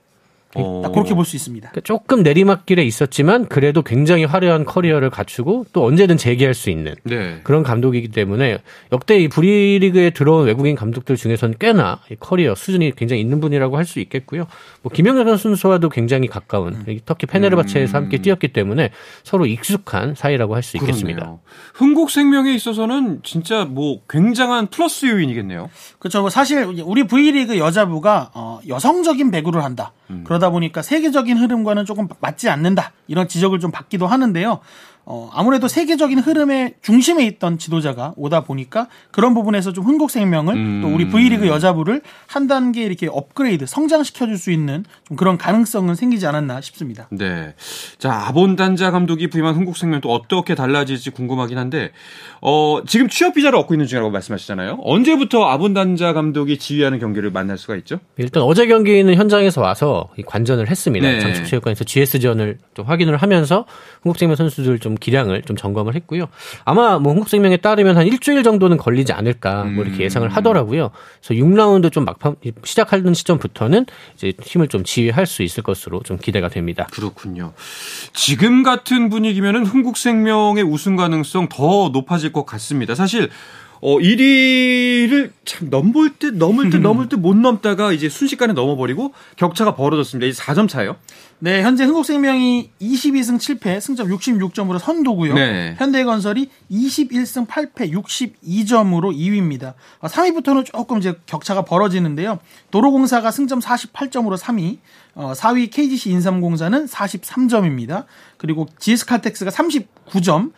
딱 0.54 0.92
그렇게 0.92 1.14
볼 1.14 1.26
수 1.26 1.36
있습니다. 1.36 1.70
그러니까 1.70 1.82
조금 1.86 2.22
내리막길에 2.24 2.84
있었지만 2.84 3.48
그래도 3.48 3.82
굉장히 3.82 4.26
화려한 4.26 4.66
커리어를 4.66 5.10
갖추고 5.10 5.66
또 5.74 5.86
언제든 5.86 6.18
재기할 6.18 6.54
수 6.54 6.70
있는 6.70 6.96
네. 7.04 7.40
그런 7.44 7.64
감독이기 7.64 8.10
때문에 8.10 8.60
역대 8.92 9.18
이 9.20 9.28
V리그에 9.28 10.10
들어온 10.12 10.46
외국인 10.46 10.76
감독들 10.76 11.16
중에서는 11.16 11.56
꽤나 11.60 12.00
이 12.12 12.16
커리어 12.20 12.56
수준이 12.56 12.94
굉장히 12.96 13.22
있는 13.22 13.40
분이라고 13.40 13.78
할 13.78 13.84
수 13.86 14.00
있겠고요. 14.00 14.48
뭐 14.82 14.92
김연경 14.92 15.38
선수와도 15.38 15.90
굉장히 15.90 16.28
가까운 16.28 16.74
음. 16.88 17.00
터키 17.06 17.26
페네르바체에서 17.26 17.98
함께 17.98 18.18
뛰었기 18.18 18.54
때문에 18.54 18.92
서로 19.24 19.46
익숙한 19.46 20.16
사이라고 20.16 20.56
할 20.56 20.64
수 20.64 20.78
있겠습니다. 20.78 21.38
흥국생명에 21.74 22.54
있어서는 22.54 23.20
진짜 23.24 23.66
뭐 23.66 24.00
굉장한 24.10 24.68
플러스 24.68 25.06
요인이겠네요. 25.06 25.70
그렇죠. 26.00 26.22
뭐 26.22 26.30
사실 26.30 26.64
우리 26.86 27.04
V리그 27.06 27.58
여자부가 27.58 28.32
어, 28.34 28.60
여성적인 28.68 29.32
배구를 29.32 29.64
한다. 29.64 29.92
그러다 30.24 30.50
보니까 30.50 30.82
세계적인 30.82 31.38
흐름과는 31.38 31.86
조금 31.86 32.08
맞지 32.20 32.50
않는다. 32.50 32.92
이런 33.08 33.28
지적을 33.28 33.60
좀 33.60 33.72
받기도 33.72 34.08
하는데요. 34.08 34.60
어, 35.06 35.30
아무래도 35.34 35.68
세계적인 35.68 36.20
흐름의 36.20 36.76
중심에 36.82 37.26
있던 37.26 37.58
지도자가 37.58 38.14
오다 38.16 38.42
보니까 38.44 38.88
그런 39.12 39.34
부분에서 39.34 39.74
좀 39.74 39.84
흥국생명을 39.86 40.82
또 40.82 40.88
우리 40.94 41.10
V리그 41.10 41.48
여자부를 41.48 42.02
한 42.28 42.48
단계 42.48 42.84
이렇게 42.84 43.08
업그레이드, 43.12 43.66
성장시켜 43.66 44.26
줄 44.28 44.38
수 44.38 44.52
있는 44.52 44.84
좀 45.08 45.16
그런 45.16 45.38
가능성은 45.38 45.96
생기지 45.96 46.28
않았나 46.28 46.60
싶습니다. 46.62 47.08
네. 47.12 47.54
자, 47.98 48.26
아본 48.28 48.56
단자 48.56 48.92
감독이 48.92 49.30
부임한 49.30 49.56
흥국생명 49.56 50.02
또 50.02 50.12
어떻게 50.12 50.54
달라질지 50.56 51.12
궁금하긴 51.12 51.58
한데, 51.58 51.92
어, 52.42 52.80
지금 52.86 53.08
취업 53.08 53.36
비자를 53.36 53.58
얻고 53.60 53.74
있는 53.74 53.86
중이라고 53.88 54.12
말씀하시잖아요. 54.12 54.80
언제부터 54.82 55.46
아본 55.46 55.74
단자 55.74 56.14
감독이 56.14 56.58
지휘하는 56.58 57.00
경기를 57.00 57.32
만날 57.32 57.58
수가 57.58 57.76
있죠? 57.78 58.00
일단 58.18 58.44
어제 58.44 58.68
경기는 58.68 59.14
현장에서 59.16 59.62
와서 59.62 60.10
이 60.18 60.24
관전을 60.24 60.70
했습니다. 60.70 61.08
네. 61.08 61.20
장축체육관에서 61.20 61.84
GS전을 61.86 62.58
좀 62.74 62.86
확인을 62.86 63.18
하면서 63.18 63.66
흥국생명 64.02 64.36
선수들 64.36 64.80
좀 64.80 64.93
기량을 64.96 65.42
좀 65.44 65.56
점검을 65.56 65.96
했고요. 65.96 66.28
아마 66.66 67.00
뭐 67.00 67.14
흥국생명에 67.14 67.58
따르면 67.58 67.98
한 67.98 68.08
일주일 68.08 68.44
정도는 68.44 68.78
걸리지 68.78 69.14
않을까 69.14 69.64
뭐 69.66 69.84
이렇게 69.84 70.04
예상을 70.04 70.28
하더라고요. 70.30 70.92
그래서 71.26 71.44
6라운드 71.44 71.92
좀 71.92 72.06
막판 72.06 72.36
시작하는 72.64 73.14
시점부터는 73.14 73.86
이제 74.16 74.32
팀을 74.32 74.68
좀 74.68 74.84
지휘할 74.84 75.26
수 75.26 75.44
있을 75.44 75.64
것으로 75.64 76.02
좀 76.04 76.18
기대가 76.18 76.50
됩니다. 76.50 76.88
그렇군요. 76.92 77.54
지금 78.14 78.64
같은 78.64 79.10
분위기면은 79.10 79.66
흥국생명의 79.66 80.64
우승 80.64 80.96
가능성 80.96 81.50
더 81.50 81.90
높아질 81.94 82.32
것 82.34 82.46
같습니다. 82.46 82.96
사실 82.96 83.30
어 83.82 83.98
1위를 83.98 85.32
참 85.44 85.70
넘볼 85.70 86.12
듯 86.18 86.36
넘을 86.36 86.70
듯 86.70 86.78
넘을 86.82 87.10
듯 87.10 87.18
못 87.18 87.36
넘다가 87.36 87.92
이제 87.92 88.08
순식간에 88.10 88.54
넘어버리고 88.54 89.14
격차가 89.36 89.76
벌어졌습니다. 89.76 90.28
이제 90.28 90.42
4점 90.42 90.70
차예요. 90.70 90.96
네, 91.44 91.62
현재 91.62 91.84
흥국생명이 91.84 92.70
22승 92.82 93.38
7패, 93.38 93.82
승점 93.82 94.08
66점으로 94.08 94.80
선두고요. 94.80 95.34
네. 95.34 95.76
현대건설이 95.78 96.50
21승 96.72 97.46
8패, 97.46 97.92
62점으로 97.92 99.14
2위입니다. 99.14 99.74
3위부터는 100.00 100.64
조금 100.64 101.00
이제 101.00 101.16
격차가 101.26 101.66
벌어지는데요. 101.66 102.40
도로공사가 102.72 103.30
승점 103.30 103.60
48점으로 103.60 104.38
3위, 104.38 104.78
어, 105.16 105.34
4위 105.36 105.70
KGC 105.70 106.12
인삼공사는 106.12 106.86
43점입니다. 106.86 108.06
그리고 108.38 108.70
GS칼텍스가 108.80 109.52
39점, 109.52 110.54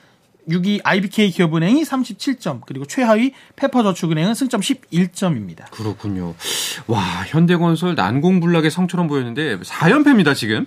6위 0.49 0.81
IBK 0.83 1.31
기업은행이 1.31 1.83
37점, 1.83 2.61
그리고 2.65 2.85
최하위 2.85 3.33
페퍼저축은행은 3.55 4.33
승점 4.35 4.61
11점입니다. 4.61 5.69
그렇군요. 5.71 6.35
와 6.87 7.01
현대건설 7.27 7.95
난공불락의 7.95 8.71
성처럼 8.71 9.07
보였는데 9.07 9.59
4연패입니다 9.59 10.35
지금. 10.35 10.65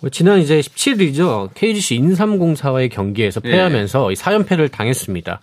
뭐 0.00 0.10
지난 0.10 0.40
이제 0.40 0.60
17일이죠. 0.60 1.50
KGC 1.54 1.94
인삼공사와의 1.96 2.90
경기에서 2.90 3.40
예. 3.44 3.50
패하면서 3.50 4.12
이 4.12 4.14
4연패를 4.14 4.70
당했습니다. 4.70 5.40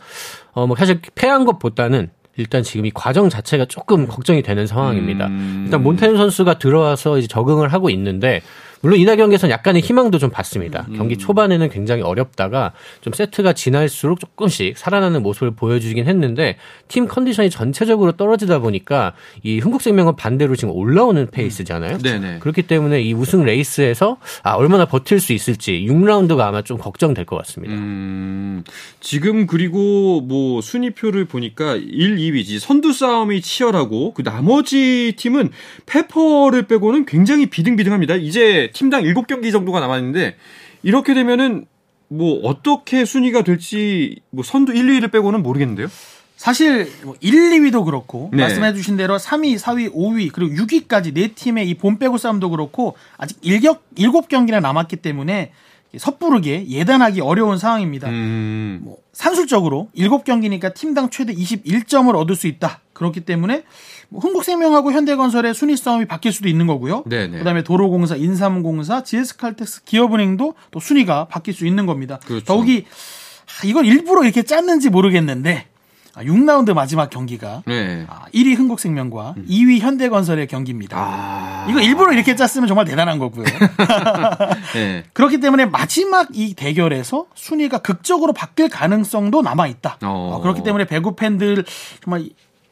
어, 0.53 0.67
뭐 0.67 0.75
사실 0.75 0.99
패한 1.15 1.45
것보다는 1.45 2.11
일단 2.37 2.63
지금 2.63 2.85
이 2.85 2.91
과정 2.93 3.29
자체가 3.29 3.65
조금 3.65 4.07
걱정이 4.07 4.41
되는 4.41 4.67
상황입니다. 4.67 5.27
음. 5.27 5.63
일단 5.65 5.83
몬타뇨 5.83 6.17
선수가 6.17 6.59
들어와서 6.59 7.17
이제 7.17 7.27
적응을 7.27 7.73
하고 7.73 7.89
있는데 7.89 8.41
물론 8.81 8.99
이날 8.99 9.17
경기에서는 9.17 9.51
약간의 9.51 9.81
희망도 9.81 10.17
좀 10.17 10.29
봤습니다. 10.29 10.85
음. 10.89 10.97
경기 10.97 11.17
초반에는 11.17 11.69
굉장히 11.69 12.01
어렵다가 12.01 12.73
좀 13.01 13.13
세트가 13.13 13.53
지날수록 13.53 14.19
조금씩 14.19 14.77
살아나는 14.77 15.21
모습을 15.23 15.51
보여주긴 15.51 16.07
했는데 16.07 16.57
팀 16.87 17.07
컨디션이 17.07 17.49
전체적으로 17.49 18.13
떨어지다 18.13 18.59
보니까 18.59 19.13
이 19.43 19.59
흥국생명은 19.59 20.15
반대로 20.15 20.55
지금 20.55 20.73
올라오는 20.73 21.27
페이스잖아요. 21.29 21.99
네네. 21.99 22.39
그렇기 22.39 22.63
때문에 22.63 23.01
이 23.01 23.13
우승 23.13 23.43
레이스에서 23.45 24.17
아, 24.43 24.53
얼마나 24.53 24.85
버틸 24.85 25.19
수 25.19 25.33
있을지 25.33 25.85
6라운드가 25.87 26.39
아마 26.39 26.61
좀 26.61 26.77
걱정될 26.77 27.25
것 27.25 27.37
같습니다. 27.37 27.75
음, 27.75 28.63
지금 28.99 29.45
그리고 29.45 30.21
뭐 30.21 30.61
순위표를 30.61 31.25
보니까 31.25 31.75
1, 31.75 32.17
2위지 32.17 32.59
선두 32.59 32.93
싸움이 32.93 33.41
치열하고 33.41 34.13
그 34.13 34.23
나머지 34.23 35.13
팀은 35.17 35.51
페퍼를 35.85 36.63
빼고는 36.63 37.05
굉장히 37.05 37.45
비등비등합니다. 37.45 38.15
이제 38.15 38.70
팀당 38.71 39.03
7경기 39.03 39.51
정도가 39.51 39.79
남았는데 39.79 40.35
이렇게 40.83 41.13
되면은 41.13 41.65
뭐 42.07 42.41
어떻게 42.43 43.05
순위가 43.05 43.43
될지 43.43 44.17
뭐 44.31 44.43
선두 44.43 44.73
1, 44.73 44.85
2위를 44.87 45.11
빼고는 45.11 45.43
모르겠는데요. 45.43 45.87
사실 46.35 46.91
뭐 47.03 47.15
1, 47.19 47.31
2위도 47.33 47.85
그렇고 47.85 48.29
네. 48.33 48.41
말씀해 48.43 48.73
주신 48.73 48.97
대로 48.97 49.17
3위, 49.17 49.59
4위, 49.59 49.93
5위 49.93 50.31
그리고 50.33 50.53
6위까지 50.55 51.13
네 51.13 51.27
팀의 51.27 51.69
이 51.69 51.75
본 51.75 51.99
빼고 51.99 52.17
싸움도 52.17 52.49
그렇고 52.49 52.95
아직 53.17 53.39
1격, 53.41 53.79
7경기나 53.95 54.59
남았기 54.59 54.97
때문에 54.97 55.51
섣부르게 55.97 56.67
예단하기 56.67 57.21
어려운 57.21 57.57
상황입니다. 57.57 58.09
음. 58.09 58.79
뭐 58.83 58.97
산술적으로 59.13 59.89
7경기니까 59.95 60.73
팀당 60.73 61.09
최대 61.09 61.33
21점을 61.33 62.13
얻을 62.15 62.35
수 62.35 62.47
있다. 62.47 62.79
그렇기 62.93 63.21
때문에 63.21 63.63
뭐 64.09 64.21
흥국생명하고 64.21 64.91
현대건설의 64.91 65.53
순위 65.53 65.75
싸움이 65.75 66.05
바뀔 66.05 66.31
수도 66.31 66.47
있는 66.47 66.67
거고요. 66.67 67.03
네네. 67.07 67.39
그다음에 67.39 67.63
도로공사, 67.63 68.15
인삼공사, 68.15 69.03
GS칼텍스, 69.03 69.83
기업은행도 69.85 70.53
또 70.71 70.79
순위가 70.79 71.27
바뀔 71.27 71.53
수 71.53 71.65
있는 71.65 71.85
겁니다. 71.85 72.19
그렇죠. 72.25 72.45
더욱이 72.45 72.85
아, 72.85 73.67
이걸 73.67 73.85
일부러 73.85 74.23
이렇게 74.23 74.43
짰는지 74.43 74.89
모르겠는데 74.89 75.65
아, 75.67 75.70
6라운드 76.15 76.73
마지막 76.73 77.09
경기가 77.09 77.63
네. 77.65 78.05
아, 78.09 78.25
1위 78.33 78.57
흥국생명과 78.57 79.35
2위 79.47 79.79
현대건설의 79.79 80.47
경기입니다. 80.47 80.97
아. 80.97 81.67
이거 81.69 81.79
일부러 81.79 82.11
이렇게 82.13 82.35
짰으면 82.35 82.67
정말 82.67 82.85
대단한 82.85 83.19
거고요. 83.19 83.45
네. 84.73 85.03
그렇기 85.13 85.39
때문에 85.39 85.65
마지막 85.65 86.27
이 86.33 86.53
대결에서 86.53 87.25
순위가 87.35 87.79
극적으로 87.79 88.33
바뀔 88.33 88.69
가능성도 88.69 89.41
남아 89.41 89.67
있다. 89.67 89.97
어. 90.03 90.35
어, 90.35 90.41
그렇기 90.41 90.63
때문에 90.63 90.85
배구 90.85 91.15
팬들 91.15 91.63
정말 92.03 92.29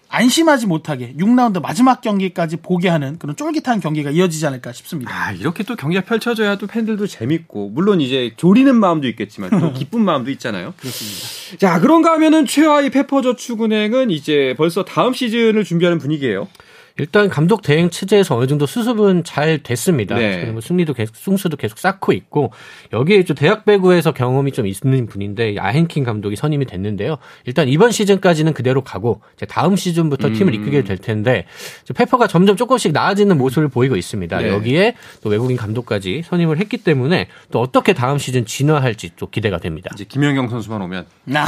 안심하지 0.10 0.66
못하게 0.66 1.14
6라운드 1.18 1.62
마지막 1.62 2.02
경기까지 2.02 2.58
보게 2.58 2.90
하는 2.90 3.20
그런 3.20 3.36
쫄깃한 3.36 3.80
경기가 3.80 4.10
이어지지 4.10 4.46
않을까 4.48 4.72
싶습니다. 4.74 5.12
아, 5.14 5.32
이렇게 5.32 5.64
또 5.64 5.76
경기가 5.76 6.04
펼쳐져야 6.04 6.58
또 6.58 6.66
팬들도 6.66 7.06
재밌고, 7.06 7.70
물론 7.70 8.02
이제 8.02 8.34
조리는 8.36 8.76
마음도 8.76 9.08
있겠지만, 9.08 9.52
또 9.52 9.72
기쁜 9.74 10.02
마음도 10.02 10.32
있잖아요. 10.32 10.74
그렇습니다. 10.78 11.58
자, 11.60 11.80
그런가 11.80 12.14
하면은 12.14 12.48
최하위 12.48 12.90
페퍼저축은행은 12.90 14.10
이제 14.10 14.56
벌써 14.58 14.84
다음 14.84 15.14
시즌을 15.14 15.64
준비하는 15.64 16.00
분위기예요. 16.00 16.48
일단 17.00 17.30
감독 17.30 17.62
대행 17.62 17.90
체제에서 17.90 18.36
어느 18.38 18.48
정도 18.48 18.66
수습은 18.66 19.24
잘 19.24 19.60
됐습니다. 19.64 20.16
네. 20.16 20.42
그리고 20.42 20.62
승리도 20.62 20.94
계속 20.94 21.16
승수도 21.16 21.58
계속 21.58 21.80
쌓고 21.80 22.14
있고 22.14 22.52
여기에 22.94 23.24
좀 23.24 23.36
대학 23.36 23.66
배구에서 23.66 24.12
경험이 24.12 24.52
좀 24.52 24.68
있는 24.68 25.08
분인데 25.08 25.56
아헨킨 25.60 26.04
감독이 26.04 26.36
선임이 26.36 26.66
됐는데요. 26.66 27.18
일단 27.46 27.68
이번 27.70 27.92
시즌까지는 27.92 28.54
그대로 28.54 28.84
가고 28.84 29.22
이제 29.36 29.46
다음 29.46 29.76
시즌부터 29.76 30.28
음. 30.28 30.34
팀을 30.34 30.54
이끌게 30.54 30.84
될 30.84 30.98
텐데 30.98 31.46
이제 31.84 31.94
페퍼가 31.94 32.28
점점 32.28 32.56
조금씩 32.56 32.92
나아지는 32.92 33.38
모습을 33.38 33.70
보이고 33.70 33.96
있습니다. 33.96 34.38
네. 34.40 34.50
여기에 34.50 34.96
또 35.22 35.30
외국인 35.30 35.58
감독까지 35.58 36.24
선임을 36.26 36.58
했기 36.58 36.78
때문에 36.78 37.28
또 37.52 37.62
어떻게 37.62 37.94
다음 37.94 38.18
시즌 38.18 38.46
진화할지 38.46 39.12
또 39.16 39.30
기대가 39.30 39.58
됩니다. 39.58 39.90
이제 39.94 40.04
김연경 40.04 40.50
선수만 40.50 40.82
오면. 40.82 41.06
나 41.26 41.46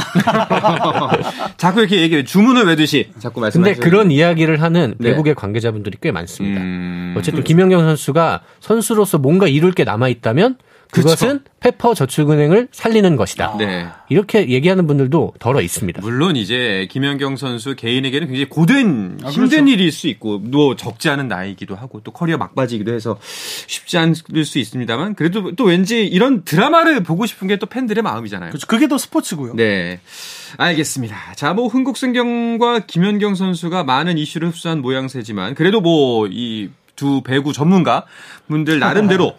자꾸 1.56 1.80
이렇게 1.80 2.00
얘기해. 2.00 2.24
주문을 2.24 2.64
외듯이 2.66 3.10
자꾸 3.18 3.40
근데 3.40 3.58
말씀하시는 3.58 3.80
그런 3.80 4.10
이야기를 4.10 4.62
하는 4.62 4.94
네. 4.98 5.10
외국의 5.10 5.34
관계자분들이 5.42 5.98
꽤 6.00 6.12
많습니다. 6.12 6.60
음. 6.60 7.14
어쨌든 7.16 7.42
김연경 7.42 7.80
선수가 7.80 8.42
선수로서 8.60 9.18
뭔가 9.18 9.48
이룰 9.48 9.72
게 9.72 9.82
남아 9.82 10.08
있다면 10.08 10.56
그것은 10.92 11.40
페퍼 11.58 11.94
저축은행을 11.94 12.68
살리는 12.70 13.16
것이다. 13.16 13.56
네. 13.58 13.86
이렇게 14.10 14.48
얘기하는 14.50 14.86
분들도 14.86 15.32
덜어 15.38 15.62
있습니다. 15.62 16.02
물론 16.02 16.36
이제 16.36 16.86
김연경 16.90 17.36
선수 17.36 17.74
개인에게는 17.74 18.26
굉장히 18.28 18.48
고된 18.48 19.18
아, 19.24 19.28
힘든 19.30 19.64
그렇죠. 19.64 19.72
일일 19.72 19.90
수 19.90 20.06
있고 20.08 20.38
뭐 20.38 20.76
적지 20.76 21.08
않은 21.08 21.28
나이기도 21.28 21.76
하고 21.76 22.00
또 22.04 22.10
커리어 22.12 22.36
막바지이기도 22.36 22.92
해서 22.92 23.18
쉽지 23.66 23.96
않을 23.96 24.44
수 24.44 24.58
있습니다만 24.58 25.14
그래도 25.14 25.54
또 25.56 25.64
왠지 25.64 26.04
이런 26.06 26.44
드라마를 26.44 27.02
보고 27.02 27.24
싶은 27.26 27.48
게 27.48 27.56
또 27.56 27.66
팬들의 27.66 28.02
마음이잖아요. 28.02 28.50
그렇죠. 28.50 28.66
그게 28.66 28.86
또 28.86 28.98
스포츠고요. 28.98 29.54
네. 29.54 30.00
알겠습니다. 30.58 31.16
자, 31.36 31.54
뭐 31.54 31.68
흥국생경과 31.68 32.80
김연경 32.80 33.34
선수가 33.34 33.84
많은 33.84 34.18
이슈를 34.18 34.48
흡수한 34.48 34.82
모양새지만 34.82 35.54
그래도 35.54 35.80
뭐 35.80 36.26
이 36.30 36.68
두 36.94 37.22
배구 37.22 37.52
전문가 37.54 38.04
분들 38.48 38.78
나름대로 38.80 39.34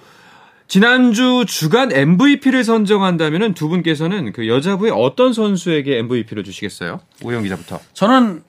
지난주 0.67 1.45
주간 1.47 1.91
MVP를 1.91 2.63
선정한다면 2.63 3.53
두 3.53 3.69
분께서는 3.69 4.31
그 4.31 4.47
여자부의 4.47 4.91
어떤 4.95 5.33
선수에게 5.33 5.97
MVP를 5.99 6.43
주시겠어요? 6.43 6.99
오영 7.23 7.43
기자부터. 7.43 7.79
저는 7.93 8.43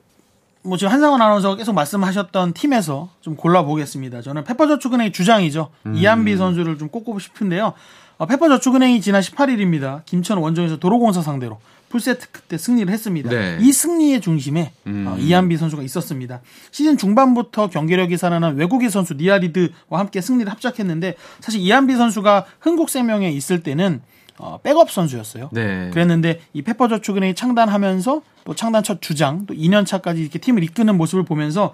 뭐 0.63 0.79
지금 0.79 0.93
한상원 0.93 1.21
아나운서가 1.21 1.57
계속 1.57 1.75
말씀하셨던 1.75 2.55
팀에서 2.55 3.11
좀 3.21 3.37
골라보겠습니다. 3.37 4.23
저는 4.23 4.45
페퍼저축은행의 4.45 5.13
주장이죠. 5.13 5.71
음. 5.87 5.95
이한비 5.95 6.37
선수를 6.37 6.79
좀 6.79 6.89
꼽고 6.89 7.19
싶은데요. 7.19 7.75
어, 8.17 8.27
페퍼저축은행이 8.27 9.01
지난 9.01 9.21
18일입니다. 9.21 10.05
김천 10.07 10.39
원정에서 10.39 10.79
도로공사 10.79 11.21
상대로 11.21 11.59
풀세트 11.89 12.29
그때 12.33 12.59
승리를 12.59 12.93
했습니다. 12.93 13.31
네. 13.31 13.59
이 13.61 13.73
승리의 13.73 14.21
중심에 14.21 14.73
어, 14.85 14.89
음. 14.89 15.07
어, 15.09 15.19
이한비 15.19 15.57
선수가 15.57 15.83
있었습니다. 15.83 16.41
시즌 16.71 16.97
중반부터 16.97 17.69
경기력이 17.69 18.17
살아난 18.17 18.57
외국인 18.57 18.91
선수 18.91 19.15
니아리드와 19.15 20.01
함께 20.01 20.21
승리를 20.21 20.51
합작했는데 20.51 21.15
사실 21.41 21.61
이한비 21.61 21.95
선수가 21.97 22.47
흥국생명에 22.61 23.31
있을 23.31 23.63
때는 23.63 24.01
어, 24.39 24.59
백업 24.63 24.91
선수였어요. 24.91 25.51
네. 25.53 25.91
그랬는데 25.93 26.41
이 26.53 26.63
페퍼저축은행이 26.63 27.35
창단하면서 27.35 28.23
또 28.45 28.55
창단 28.55 28.83
첫 28.83 29.01
주장 29.01 29.47
또 29.47 29.55
2년 29.55 29.87
차까지 29.87 30.21
이렇게 30.21 30.39
팀을 30.39 30.65
이끄는 30.65 30.97
모습을 30.97 31.25
보면서 31.25 31.73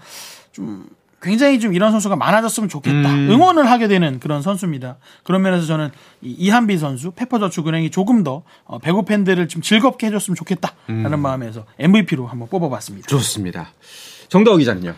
좀 0.52 0.86
굉장히 1.22 1.60
좀 1.60 1.74
이런 1.74 1.90
선수가 1.90 2.16
많아졌으면 2.16 2.68
좋겠다. 2.68 3.12
음. 3.12 3.30
응원을 3.30 3.70
하게 3.70 3.88
되는 3.88 4.18
그런 4.20 4.42
선수입니다. 4.42 4.96
그런 5.22 5.42
면에서 5.42 5.66
저는 5.66 5.90
이한비 6.22 6.78
선수, 6.78 7.10
페퍼저축은행이 7.10 7.90
조금 7.90 8.22
더 8.22 8.42
어, 8.64 8.78
배구 8.78 9.04
팬들을 9.04 9.48
좀 9.48 9.60
즐겁게 9.60 10.06
해줬으면 10.06 10.34
좋겠다라는 10.36 11.12
음. 11.12 11.20
마음에서 11.20 11.66
MVP로 11.78 12.26
한번 12.26 12.48
뽑아봤습니다. 12.48 13.06
좋습니다. 13.08 13.72
정다호 14.28 14.56
기자는요? 14.56 14.94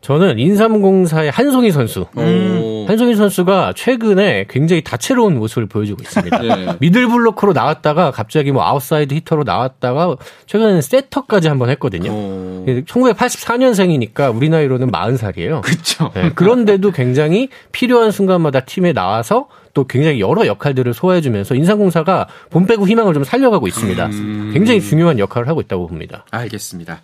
저는 0.00 0.38
인삼공사의 0.38 1.30
한송이 1.30 1.70
선수. 1.72 2.06
음. 2.16 2.84
한송이 2.86 3.16
선수가 3.16 3.72
최근에 3.74 4.46
굉장히 4.48 4.82
다채로운 4.82 5.36
모습을 5.38 5.66
보여주고 5.66 6.02
있습니다. 6.02 6.38
네. 6.38 6.76
미들 6.78 7.08
블로커로 7.08 7.52
나왔다가 7.52 8.12
갑자기 8.12 8.52
뭐 8.52 8.62
아웃사이드 8.64 9.14
히터로 9.14 9.42
나왔다가 9.44 10.16
최근에는 10.46 10.80
세터까지 10.80 11.48
한번 11.48 11.70
했거든요. 11.70 12.10
오. 12.10 12.64
1984년생이니까 12.66 14.34
우리 14.34 14.48
나이로는 14.48 14.90
40살이에요. 14.90 15.62
그렇죠. 15.62 16.10
네. 16.14 16.30
그런데도 16.34 16.92
굉장히 16.92 17.48
필요한 17.72 18.10
순간마다 18.10 18.60
팀에 18.60 18.92
나와서 18.92 19.48
또 19.76 19.84
굉장히 19.84 20.20
여러 20.20 20.46
역할들을 20.46 20.94
소화해주면서 20.94 21.54
인삼공사가 21.54 22.28
본 22.48 22.64
빼고 22.66 22.88
희망을 22.88 23.12
좀 23.12 23.24
살려가고 23.24 23.68
있습니다. 23.68 24.06
음. 24.06 24.50
굉장히 24.54 24.80
중요한 24.80 25.18
역할을 25.18 25.48
하고 25.48 25.60
있다고 25.60 25.86
봅니다. 25.86 26.24
알겠습니다. 26.30 27.02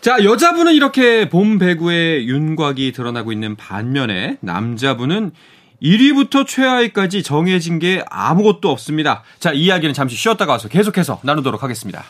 자, 0.00 0.24
여자분은 0.24 0.74
이렇게 0.74 1.28
봄 1.28 1.60
배구의 1.60 2.26
윤곽이 2.26 2.90
드러나고 2.90 3.30
있는 3.30 3.54
반면에 3.54 4.38
남자분은 4.40 5.30
1위부터 5.80 6.48
최하위까지 6.48 7.22
정해진 7.22 7.78
게 7.78 8.02
아무것도 8.10 8.68
없습니다. 8.68 9.22
자, 9.38 9.52
이 9.52 9.66
이야기는 9.66 9.94
잠시 9.94 10.16
쉬었다가 10.16 10.50
와서 10.50 10.66
계속해서 10.66 11.20
나누도록 11.22 11.62
하겠습니다. 11.62 12.02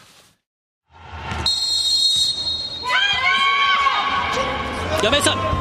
염혜선, 5.04 5.60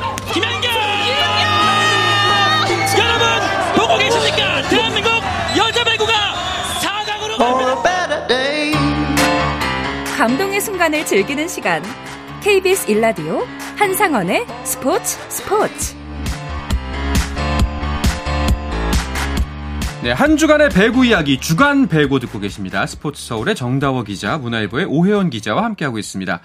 감동의 10.20 10.60
순간을 10.60 11.06
즐기는 11.06 11.48
시간. 11.48 11.82
KBS 12.44 12.92
일라디오 12.92 13.48
한상원의 13.78 14.46
스포츠 14.66 15.18
스포츠. 15.30 15.96
네, 20.04 20.12
한 20.12 20.36
주간의 20.36 20.72
배구 20.72 21.06
이야기 21.06 21.40
주간 21.40 21.88
배구 21.88 22.20
듣고 22.20 22.40
계십니다. 22.40 22.86
스포츠 22.86 23.22
서울의 23.22 23.56
정다워 23.56 24.04
기자, 24.04 24.38
문화일보의 24.38 24.88
오혜원 24.90 25.30
기자와 25.30 25.64
함께하고 25.64 25.98
있습니다. 25.98 26.42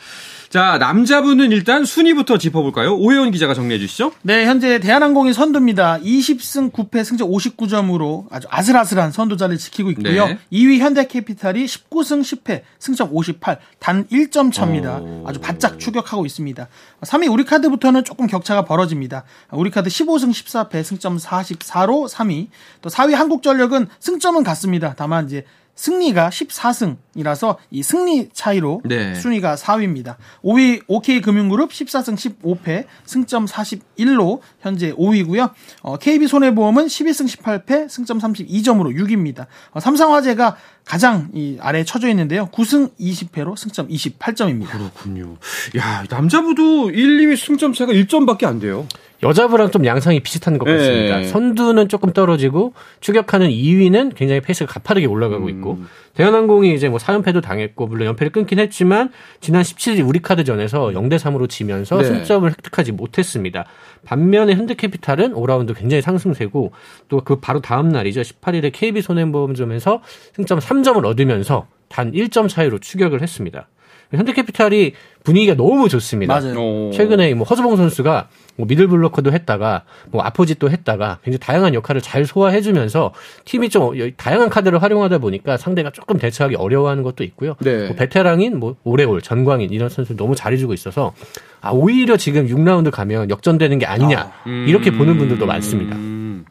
자, 0.54 0.78
남자분은 0.78 1.50
일단 1.50 1.84
순위부터 1.84 2.38
짚어볼까요? 2.38 2.94
오혜원 2.94 3.32
기자가 3.32 3.54
정리해 3.54 3.80
주시죠. 3.80 4.12
네, 4.22 4.46
현재 4.46 4.78
대한항공이 4.78 5.32
선두입니다. 5.32 5.98
20승 5.98 6.70
9패 6.70 7.02
승점 7.02 7.28
59점으로 7.28 8.26
아주 8.30 8.46
아슬아슬한 8.48 9.10
선두자를 9.10 9.58
지키고 9.58 9.90
있고요. 9.90 10.28
네. 10.28 10.38
2위 10.52 10.78
현대캐피탈이 10.78 11.64
19승 11.64 12.20
10패 12.20 12.62
승점 12.78 13.08
58, 13.10 13.58
단 13.80 14.06
1점 14.06 14.52
차입니다. 14.52 14.98
오. 14.98 15.24
아주 15.26 15.40
바짝 15.40 15.80
추격하고 15.80 16.24
있습니다. 16.24 16.68
3위 17.00 17.32
우리카드부터는 17.32 18.04
조금 18.04 18.28
격차가 18.28 18.64
벌어집니다. 18.64 19.24
우리카드 19.50 19.90
15승 19.90 20.30
14패 20.30 20.84
승점 20.84 21.16
44로 21.16 22.08
3위. 22.08 22.46
또 22.80 22.90
4위 22.90 23.14
한국전력은 23.14 23.88
승점은 23.98 24.44
같습니다. 24.44 24.94
다만 24.96 25.26
이제 25.26 25.44
승리가 25.76 26.30
14승이라서 26.30 27.56
이 27.70 27.82
승리 27.82 28.28
차이로 28.32 28.82
네. 28.84 29.14
순위가 29.14 29.56
4위입니다. 29.56 30.16
5위 30.44 30.82
OK금융그룹 30.86 31.70
14승 31.70 32.14
15패 32.42 32.86
승점 33.04 33.46
41로 33.46 34.40
현재 34.60 34.92
5위고요. 34.92 35.50
어, 35.82 35.96
KB손해보험은 35.96 36.86
12승 36.86 37.26
18패 37.26 37.88
승점 37.88 38.18
32점으로 38.18 38.94
6위입니다. 38.96 39.46
어, 39.72 39.80
삼성화재가 39.80 40.56
가장 40.84 41.28
이 41.32 41.56
아래에 41.60 41.84
쳐져 41.84 42.08
있는데요. 42.08 42.48
9승 42.52 42.90
20패로 43.00 43.56
승점 43.56 43.88
28점입니다. 43.88 44.66
그렇군요. 44.68 45.36
야, 45.78 46.04
남자부도 46.10 46.90
1, 46.90 47.18
2위 47.26 47.36
승점 47.36 47.72
차가 47.72 47.92
1점밖에 47.92 48.44
안 48.44 48.60
돼요. 48.60 48.86
여자부랑 49.22 49.70
좀 49.70 49.86
양상이 49.86 50.20
비슷한 50.20 50.58
것 50.58 50.66
같습니다. 50.66 51.18
네. 51.18 51.24
선두는 51.24 51.88
조금 51.88 52.12
떨어지고 52.12 52.74
추격하는 53.00 53.48
2위는 53.48 54.14
굉장히 54.14 54.42
페이스가 54.42 54.70
가파르게 54.70 55.06
올라가고 55.06 55.48
있고 55.48 55.74
음. 55.74 55.88
대한항공이 56.14 56.74
이제 56.74 56.88
뭐 56.88 56.98
4연패도 56.98 57.42
당했고 57.42 57.86
물론 57.86 58.06
연패를 58.08 58.30
끊긴 58.32 58.58
했지만 58.58 59.10
지난 59.40 59.62
17일 59.62 60.06
우리카드전에서 60.06 60.88
0대 60.88 61.16
3으로 61.18 61.48
지면서 61.48 61.96
네. 61.98 62.04
승점을 62.04 62.48
획득하지 62.50 62.92
못했습니다. 62.92 63.64
반면에 64.04 64.54
현대캐피탈은 64.54 65.32
5라운드 65.32 65.74
굉장히 65.76 66.02
상승세고 66.02 66.72
또 67.08 67.24
그 67.24 67.40
바로 67.40 67.60
다음 67.62 67.88
날이죠. 67.88 68.20
18일에 68.20 68.70
KB손해보험전에서 68.74 70.02
승점 70.34 70.60
3 70.60 70.73
점을 70.82 71.04
얻으면서 71.04 71.66
단 71.88 72.12
1점 72.12 72.48
차이로 72.48 72.78
추격을 72.78 73.22
했습니다. 73.22 73.68
현대캐피탈이 74.12 74.92
분위기가 75.22 75.54
너무 75.54 75.88
좋습니다. 75.88 76.34
맞아요. 76.34 76.90
최근에 76.92 77.34
뭐 77.34 77.46
허수봉 77.46 77.76
선수가 77.76 78.28
뭐 78.56 78.66
미들 78.66 78.88
블로커도 78.88 79.32
했다가 79.32 79.84
뭐 80.10 80.22
아포짓도 80.22 80.70
했다가 80.70 81.18
굉장히 81.24 81.40
다양한 81.40 81.74
역할을 81.74 82.00
잘 82.00 82.26
소화해주면서 82.26 83.12
팀이 83.44 83.70
좀 83.70 83.94
다양한 84.16 84.50
카드를 84.50 84.82
활용하다 84.82 85.18
보니까 85.18 85.56
상대가 85.56 85.90
조금 85.90 86.18
대처하기 86.18 86.56
어려워하는 86.56 87.02
것도 87.02 87.24
있고요. 87.24 87.56
네. 87.60 87.86
뭐 87.86 87.96
베테랑인 87.96 88.58
뭐 88.58 88.76
오레올, 88.84 89.22
전광인 89.22 89.70
이런 89.70 89.88
선수 89.88 90.14
너무 90.16 90.34
잘해주고 90.34 90.74
있어서 90.74 91.14
아 91.60 91.70
오히려 91.70 92.16
지금 92.16 92.46
6라운드 92.46 92.90
가면 92.90 93.30
역전되는 93.30 93.78
게 93.78 93.86
아니냐 93.86 94.20
아, 94.20 94.42
음, 94.46 94.66
이렇게 94.68 94.90
보는 94.90 95.16
분들도 95.16 95.46
많습니다. 95.46 95.96
음, 95.96 96.44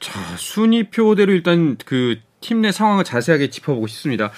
자 0.00 0.20
순위표대로 0.36 1.32
일단 1.32 1.76
그 1.84 2.18
팀 2.40 2.60
내 2.60 2.72
상황을 2.72 3.04
자세하게 3.04 3.50
짚어보고 3.50 3.86
싶습니다. 3.86 4.30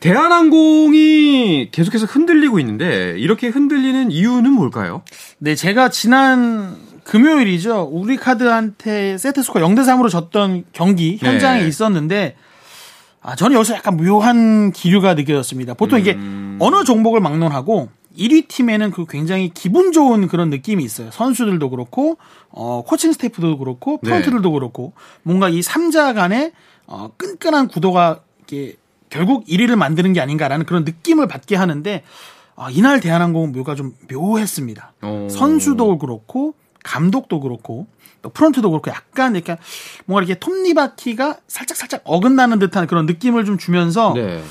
대한항공이 0.00 1.68
계속해서 1.70 2.06
흔들리고 2.06 2.58
있는데 2.60 3.14
이렇게 3.18 3.48
흔들리는 3.48 4.10
이유는 4.10 4.52
뭘까요? 4.52 5.02
네, 5.38 5.54
제가 5.54 5.90
지난 5.90 6.76
금요일이죠. 7.04 7.88
우리 7.92 8.16
카드한테 8.16 9.18
세트 9.18 9.42
스코어 9.42 9.62
0대 9.62 9.80
3으로 9.80 10.08
졌던 10.08 10.64
경기 10.72 11.18
현장에 11.20 11.62
네. 11.62 11.68
있었는데 11.68 12.36
아, 13.22 13.36
저는 13.36 13.54
여기서 13.56 13.74
약간 13.74 13.96
묘한 13.98 14.72
기류가 14.72 15.14
느껴졌습니다. 15.14 15.74
보통 15.74 16.00
이게 16.00 16.14
음... 16.14 16.56
어느 16.60 16.84
종목을 16.84 17.20
막론하고 17.20 17.90
1위 18.16 18.48
팀에는 18.48 18.90
그 18.90 19.06
굉장히 19.06 19.50
기분 19.52 19.92
좋은 19.92 20.26
그런 20.26 20.50
느낌이 20.50 20.82
있어요. 20.82 21.10
선수들도 21.12 21.70
그렇고, 21.70 22.18
어, 22.48 22.82
코칭 22.84 23.12
스태프도 23.12 23.58
그렇고, 23.58 23.98
프런트들도 23.98 24.48
네. 24.48 24.52
그렇고, 24.52 24.94
뭔가 25.22 25.48
이 25.48 25.60
3자 25.60 26.12
간의 26.14 26.50
어, 26.86 27.10
끈끈한 27.16 27.68
구도가 27.68 28.20
이렇게 28.38 28.76
결국 29.08 29.44
1위를 29.46 29.76
만드는 29.76 30.12
게 30.12 30.20
아닌가라는 30.20 30.66
그런 30.66 30.84
느낌을 30.84 31.26
받게 31.28 31.56
하는데 31.56 32.02
아, 32.56 32.68
이날 32.70 33.00
대한항공은 33.00 33.52
묘가 33.52 33.74
좀 33.74 33.94
묘했습니다. 34.12 34.92
오. 35.02 35.28
선수도 35.28 35.98
그렇고 35.98 36.54
감독도 36.84 37.40
그렇고 37.40 37.86
또 38.22 38.28
프런트도 38.28 38.70
그렇고 38.70 38.90
약간 38.90 39.34
이렇게 39.34 39.56
뭔가 40.04 40.24
이렇게 40.24 40.38
톱니바퀴가 40.38 41.38
살짝 41.46 41.76
살짝 41.76 42.02
어긋나는 42.04 42.58
듯한 42.58 42.86
그런 42.86 43.06
느낌을 43.06 43.44
좀 43.44 43.58
주면서 43.58 44.12
네. 44.14 44.42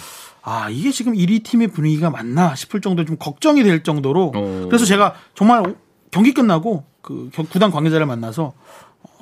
아 0.41 0.69
이게 0.69 0.91
지금 0.91 1.13
1위 1.13 1.43
팀의 1.43 1.67
분위기가 1.67 2.09
맞나 2.09 2.55
싶을 2.55 2.81
정도 2.81 3.05
좀 3.05 3.17
걱정이 3.17 3.63
될 3.63 3.83
정도로 3.83 4.31
오. 4.35 4.67
그래서 4.67 4.85
제가 4.85 5.13
정말 5.35 5.75
경기 6.11 6.33
끝나고 6.33 6.83
그 7.01 7.29
구단 7.49 7.71
관계자를 7.71 8.05
만나서 8.05 8.53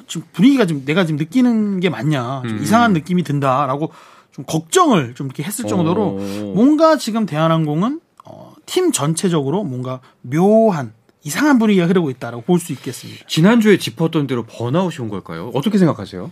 어, 0.07 0.09
지금 0.09 0.27
분위기가 0.33 0.65
지금 0.65 0.85
내가 0.85 1.05
지금 1.05 1.17
느끼는 1.17 1.79
게 1.79 1.89
맞냐 1.89 2.43
좀 2.47 2.57
음. 2.57 2.63
이상한 2.63 2.93
느낌이 2.93 3.23
든다라고 3.23 3.91
좀 4.31 4.45
걱정을 4.45 5.15
좀 5.15 5.27
이렇게 5.27 5.43
했을 5.43 5.67
정도로 5.67 6.01
오. 6.15 6.53
뭔가 6.55 6.97
지금 6.97 7.25
대한항공은 7.25 7.99
어, 8.25 8.53
팀 8.65 8.91
전체적으로 8.91 9.63
뭔가 9.63 9.99
묘한 10.21 10.93
이상한 11.23 11.59
분위기가 11.59 11.87
흐르고 11.87 12.09
있다라고 12.11 12.43
볼 12.43 12.59
수 12.59 12.71
있겠습니다. 12.73 13.25
지난주에 13.27 13.77
짚었던 13.77 14.27
대로 14.27 14.43
번아웃이 14.43 15.03
온 15.03 15.09
걸까요? 15.09 15.51
어떻게 15.53 15.77
생각하세요? 15.77 16.31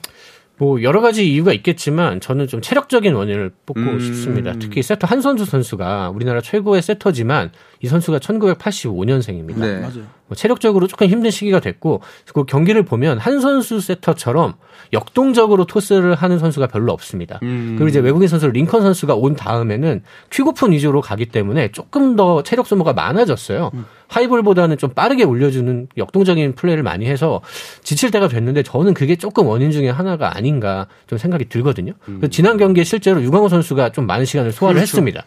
뭐 0.58 0.82
여러 0.84 1.02
가지 1.02 1.30
이유가 1.30 1.52
있겠지만 1.52 2.22
저는 2.22 2.48
좀 2.48 2.62
체력적인 2.62 3.13
원인을 3.13 3.52
뽑고 3.65 3.82
음. 3.82 4.00
싶습니다. 4.00 4.54
특히 4.58 4.82
세터 4.82 5.06
한선수 5.06 5.46
선수가 5.46 6.12
우리나라 6.15 6.39
최고의 6.39 6.82
세터지만 6.82 7.52
이 7.82 7.88
선수가 7.88 8.20
1985년생입니다. 8.20 9.60
네. 9.60 9.80
맞아요. 9.80 10.04
뭐 10.28 10.36
체력적으로 10.36 10.88
조금 10.88 11.08
힘든 11.08 11.30
시기가 11.30 11.60
됐고 11.60 12.02
그 12.34 12.46
경기를 12.46 12.84
보면 12.84 13.18
한 13.18 13.41
선수 13.41 13.82
세터처럼 13.82 14.54
역동적으로 14.94 15.65
토스를 15.65 16.15
하는 16.15 16.39
선수가 16.39 16.68
별로 16.68 16.94
없습니다. 16.94 17.39
음. 17.44 17.76
그리고 17.78 17.89
이제 17.89 18.00
외국인 18.00 18.28
선수 18.28 18.48
링컨 18.48 18.82
선수가 18.82 19.13
온 19.15 19.36
다음에는 19.36 20.04
퀵오픈 20.32 20.72
위주로 20.72 21.02
가기 21.02 21.28
때문에 21.28 21.72
조금 21.74 22.15
더 22.15 22.44
체력 22.44 22.65
소모가 22.65 22.94
많아졌어요. 22.94 23.72
하이볼보다는 24.08 24.78
좀 24.78 24.91
빠르게 24.91 25.24
올려주는 25.24 25.88
역동적인 25.98 26.56
플레이를 26.56 26.84
많이 26.84 27.06
해서 27.06 27.41
지칠 27.84 28.12
때가 28.12 28.28
됐는데 28.28 28.63
저는 28.63 28.94
그게 28.94 29.15
조금 29.15 29.48
원인 29.48 29.72
중에 29.72 29.89
하나가 29.89 30.36
아닌가 30.38 30.88
좀 31.08 31.18
생각이 31.18 31.46
들거든요. 31.46 31.94
그래서 32.06 32.28
지난 32.28 32.58
경기에 32.58 32.84
실제로 32.84 33.22
유광호 33.22 33.50
선수가 33.50 33.91
좀 33.91 34.06
많은 34.08 34.26
시간을 34.26 34.52
소화를 34.52 34.80
그렇죠. 34.80 34.98
했습니다. 34.98 35.26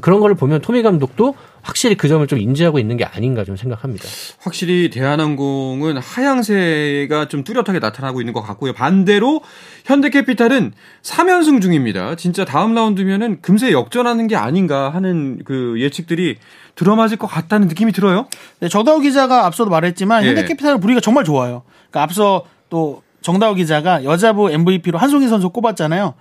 그런 0.00 0.20
거를 0.20 0.36
보면 0.36 0.60
토미 0.60 0.82
감독도 0.82 1.34
확실히 1.62 1.96
그 1.96 2.08
점을 2.08 2.24
좀 2.26 2.38
인지하고 2.38 2.78
있는 2.78 2.96
게 2.96 3.04
아닌가 3.04 3.44
좀 3.44 3.56
생각합니다. 3.56 4.04
확실히 4.40 4.88
대한항공은 4.90 5.98
하향세가 5.98 7.28
좀 7.28 7.44
뚜렷하게 7.44 7.80
나타나고 7.80 8.20
있는 8.20 8.32
것 8.32 8.42
같고요. 8.42 8.72
반대로 8.72 9.40
현대캐피탈은 9.84 10.72
3연승 11.02 11.60
중입니다. 11.60 12.14
진짜 12.14 12.44
다음 12.44 12.74
라운드면은 12.74 13.40
금세 13.42 13.72
역전하는 13.72 14.28
게 14.28 14.36
아닌가 14.36 14.90
하는 14.90 15.40
그 15.44 15.76
예측들이 15.78 16.36
들어맞을 16.76 17.16
것 17.16 17.26
같다는 17.26 17.68
느낌이 17.68 17.92
들어요. 17.92 18.28
네, 18.60 18.68
정다우 18.68 19.00
기자가 19.00 19.46
앞서도 19.46 19.70
말했지만 19.70 20.24
예. 20.24 20.28
현대캐피탈 20.28 20.78
분위기가 20.78 21.00
정말 21.00 21.24
좋아요. 21.24 21.62
그러니까 21.90 22.02
앞서 22.02 22.44
또 22.68 23.02
정다우 23.22 23.54
기자가 23.56 24.04
여자부 24.04 24.52
MVP로 24.52 24.98
한송희 24.98 25.26
선수 25.28 25.50
꼽았잖아요. 25.50 26.14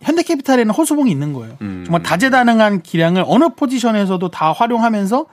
현대캐피탈에는 0.00 0.72
허수봉이 0.74 1.10
있는 1.10 1.32
거예요. 1.32 1.56
음. 1.62 1.82
정말 1.86 2.02
다재다능한 2.02 2.82
기량을 2.82 3.24
어느 3.26 3.48
포지션에서도 3.50 4.30
다 4.30 4.52
활용하면서 4.52 5.26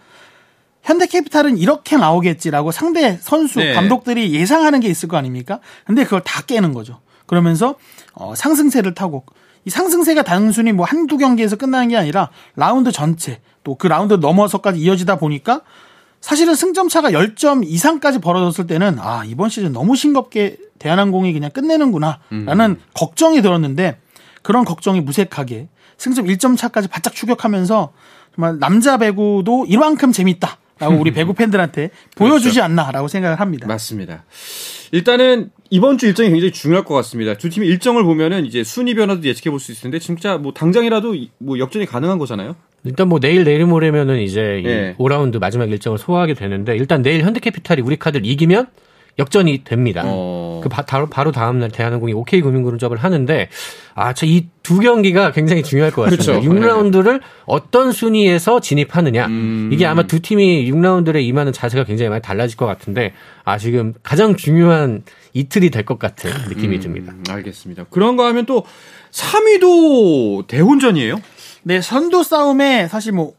현대캐피탈은 0.83 1.57
이렇게 1.57 1.97
나오겠지라고 1.97 2.71
상대 2.71 3.17
선수 3.21 3.59
네. 3.59 3.73
감독들이 3.73 4.33
예상하는 4.33 4.79
게 4.79 4.87
있을 4.87 5.09
거 5.09 5.17
아닙니까? 5.17 5.59
근데 5.85 6.03
그걸 6.03 6.21
다 6.21 6.41
깨는 6.43 6.73
거죠. 6.73 6.99
그러면서 7.25 7.75
어, 8.13 8.35
상승세를 8.35 8.93
타고 8.93 9.25
이 9.65 9.71
상승세가 9.71 10.21
단순히 10.21 10.71
뭐 10.71 10.85
한두 10.85 11.17
경기에서 11.17 11.55
끝나는 11.55 11.87
게 11.87 11.97
아니라 11.97 12.29
라운드 12.55 12.91
전체 12.91 13.41
또 13.63 13.75
그 13.75 13.87
라운드 13.87 14.13
넘어서까지 14.13 14.79
이어지다 14.79 15.17
보니까 15.17 15.61
사실은 16.21 16.53
승점 16.55 16.87
차가 16.87 17.09
10점 17.11 17.63
이상까지 17.65 18.19
벌어졌을 18.19 18.67
때는 18.67 18.97
아, 18.99 19.23
이번 19.25 19.49
시즌 19.49 19.71
너무 19.73 19.95
싱겁게 19.95 20.57
대한항공이 20.77 21.33
그냥 21.33 21.49
끝내는구나 21.51 22.19
라는 22.29 22.79
걱정이 22.93 23.41
들었는데 23.41 23.97
그런 24.45 24.63
걱정이 24.63 25.01
무색하게 25.01 25.67
승점 25.97 26.27
1점 26.27 26.55
차까지 26.57 26.87
바짝 26.87 27.15
추격하면서 27.15 27.91
정말 28.35 28.59
남자 28.59 28.97
배구도 28.97 29.65
이만큼 29.67 30.11
재밌다 30.11 30.57
라고 30.77 30.95
우리 30.99 31.09
배구 31.13 31.33
팬들한테 31.33 31.89
보여주지 32.15 32.61
않나라고 32.61 33.07
생각을 33.07 33.39
합니다. 33.39 33.65
맞습니다. 33.67 34.23
일단은 34.91 35.49
이번 35.71 35.97
주 35.97 36.05
일정이 36.05 36.29
굉장히 36.29 36.51
중요할 36.51 36.85
것 36.85 36.93
같습니다. 36.95 37.33
두 37.35 37.49
팀의 37.49 37.67
일정을 37.69 38.03
보면은 38.03 38.45
이제 38.45 38.63
순위 38.63 38.93
변화도 38.93 39.23
예측해 39.23 39.49
볼 39.49 39.59
수 39.59 39.71
있는데 39.71 39.99
진짜 39.99 40.37
뭐 40.37 40.53
당장이라도 40.53 41.15
이- 41.15 41.31
뭐 41.39 41.57
역전이 41.57 41.85
가능한 41.87 42.17
거잖아요. 42.19 42.55
일단 42.83 43.07
뭐 43.09 43.19
내일 43.19 43.43
내일 43.45 43.65
모레면은 43.65 44.19
이제 44.19 44.61
이 44.63 44.67
예. 44.67 44.95
5라운드 44.99 45.39
마지막 45.39 45.71
일정을 45.71 45.97
소화하게 45.97 46.35
되는데 46.35 46.75
일단 46.75 47.01
내일 47.01 47.23
현대캐피탈이 47.23 47.81
우리 47.81 47.95
카드를 47.97 48.25
이기면 48.27 48.67
역전이 49.17 49.63
됩니다. 49.63 50.01
어. 50.05 50.59
그 50.61 50.67
바, 50.69 50.81
바로, 50.81 51.07
바로 51.07 51.31
다음 51.31 51.59
날 51.59 51.69
대한항공이 51.71 52.11
OK 52.13 52.41
금융그룹을 52.41 52.97
하는데 52.97 53.49
아, 53.93 54.13
저 54.13 54.25
이 54.25 54.47
두 54.65 54.79
경기가 54.79 55.31
굉장히 55.31 55.61
중요할 55.61 55.91
것 55.91 56.01
같습니다. 56.01 56.39
그렇죠. 56.41 56.49
6라운드를 56.49 57.21
어떤 57.45 57.91
순위에서 57.91 58.59
진입하느냐. 58.59 59.27
음. 59.27 59.69
이게 59.71 59.85
아마 59.85 60.07
두 60.07 60.19
팀이 60.21 60.69
6라운드에 60.71 61.23
임하는 61.23 61.53
자세가 61.53 61.83
굉장히 61.83 62.09
많이 62.09 62.21
달라질 62.23 62.57
것 62.57 62.65
같은데 62.65 63.13
아, 63.43 63.59
지금 63.59 63.93
가장 64.01 64.35
중요한 64.35 65.03
이틀이 65.33 65.69
될 65.69 65.85
것 65.85 65.99
같은 65.99 66.31
느낌이 66.49 66.79
듭니다. 66.79 67.13
음, 67.13 67.23
알겠습니다. 67.29 67.85
그런가 67.91 68.25
하면 68.25 68.47
또 68.47 68.65
3위도 69.11 70.47
대혼전이에요. 70.47 71.19
네, 71.63 71.81
선두 71.81 72.23
싸움에 72.23 72.87
사실 72.87 73.11
뭐 73.11 73.33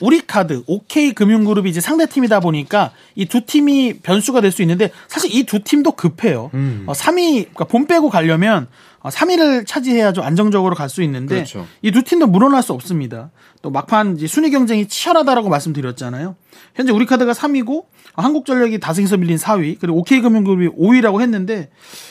우리 0.00 0.20
카드, 0.26 0.62
OK 0.66 1.12
금융그룹이 1.14 1.70
이제 1.70 1.80
상대 1.80 2.06
팀이다 2.06 2.40
보니까 2.40 2.92
이 3.14 3.24
두 3.26 3.46
팀이 3.46 4.00
변수가 4.02 4.40
될 4.42 4.52
수 4.52 4.62
있는데 4.62 4.90
사실 5.08 5.34
이 5.34 5.44
두 5.44 5.60
팀도 5.60 5.92
급해요. 5.92 6.50
어, 6.86 6.92
3위, 6.92 7.42
그러니까 7.44 7.64
본 7.64 7.86
빼고 7.86 8.10
가려면 8.10 8.66
어, 9.00 9.08
3위를 9.08 9.66
차지해야 9.66 10.12
좀 10.12 10.24
안정적으로 10.24 10.74
갈 10.74 10.88
수 10.88 11.02
있는데 11.02 11.36
그렇죠. 11.36 11.66
이두 11.82 12.02
팀도 12.02 12.26
물러날 12.26 12.62
수 12.62 12.72
없습니다. 12.72 13.30
또 13.62 13.70
막판 13.70 14.16
이제 14.16 14.26
순위 14.26 14.50
경쟁이 14.50 14.86
치열하다라고 14.86 15.48
말씀드렸잖아요. 15.48 16.36
현재 16.74 16.92
우리 16.92 17.06
카드가 17.06 17.32
3위고 17.32 17.84
한국전력이 18.22 18.80
다승에서 18.80 19.16
밀린 19.16 19.36
4위, 19.36 19.76
그리고 19.80 19.98
OK금융그룹이 20.00 20.68
5위라고 20.68 21.20
했는데 21.20 21.70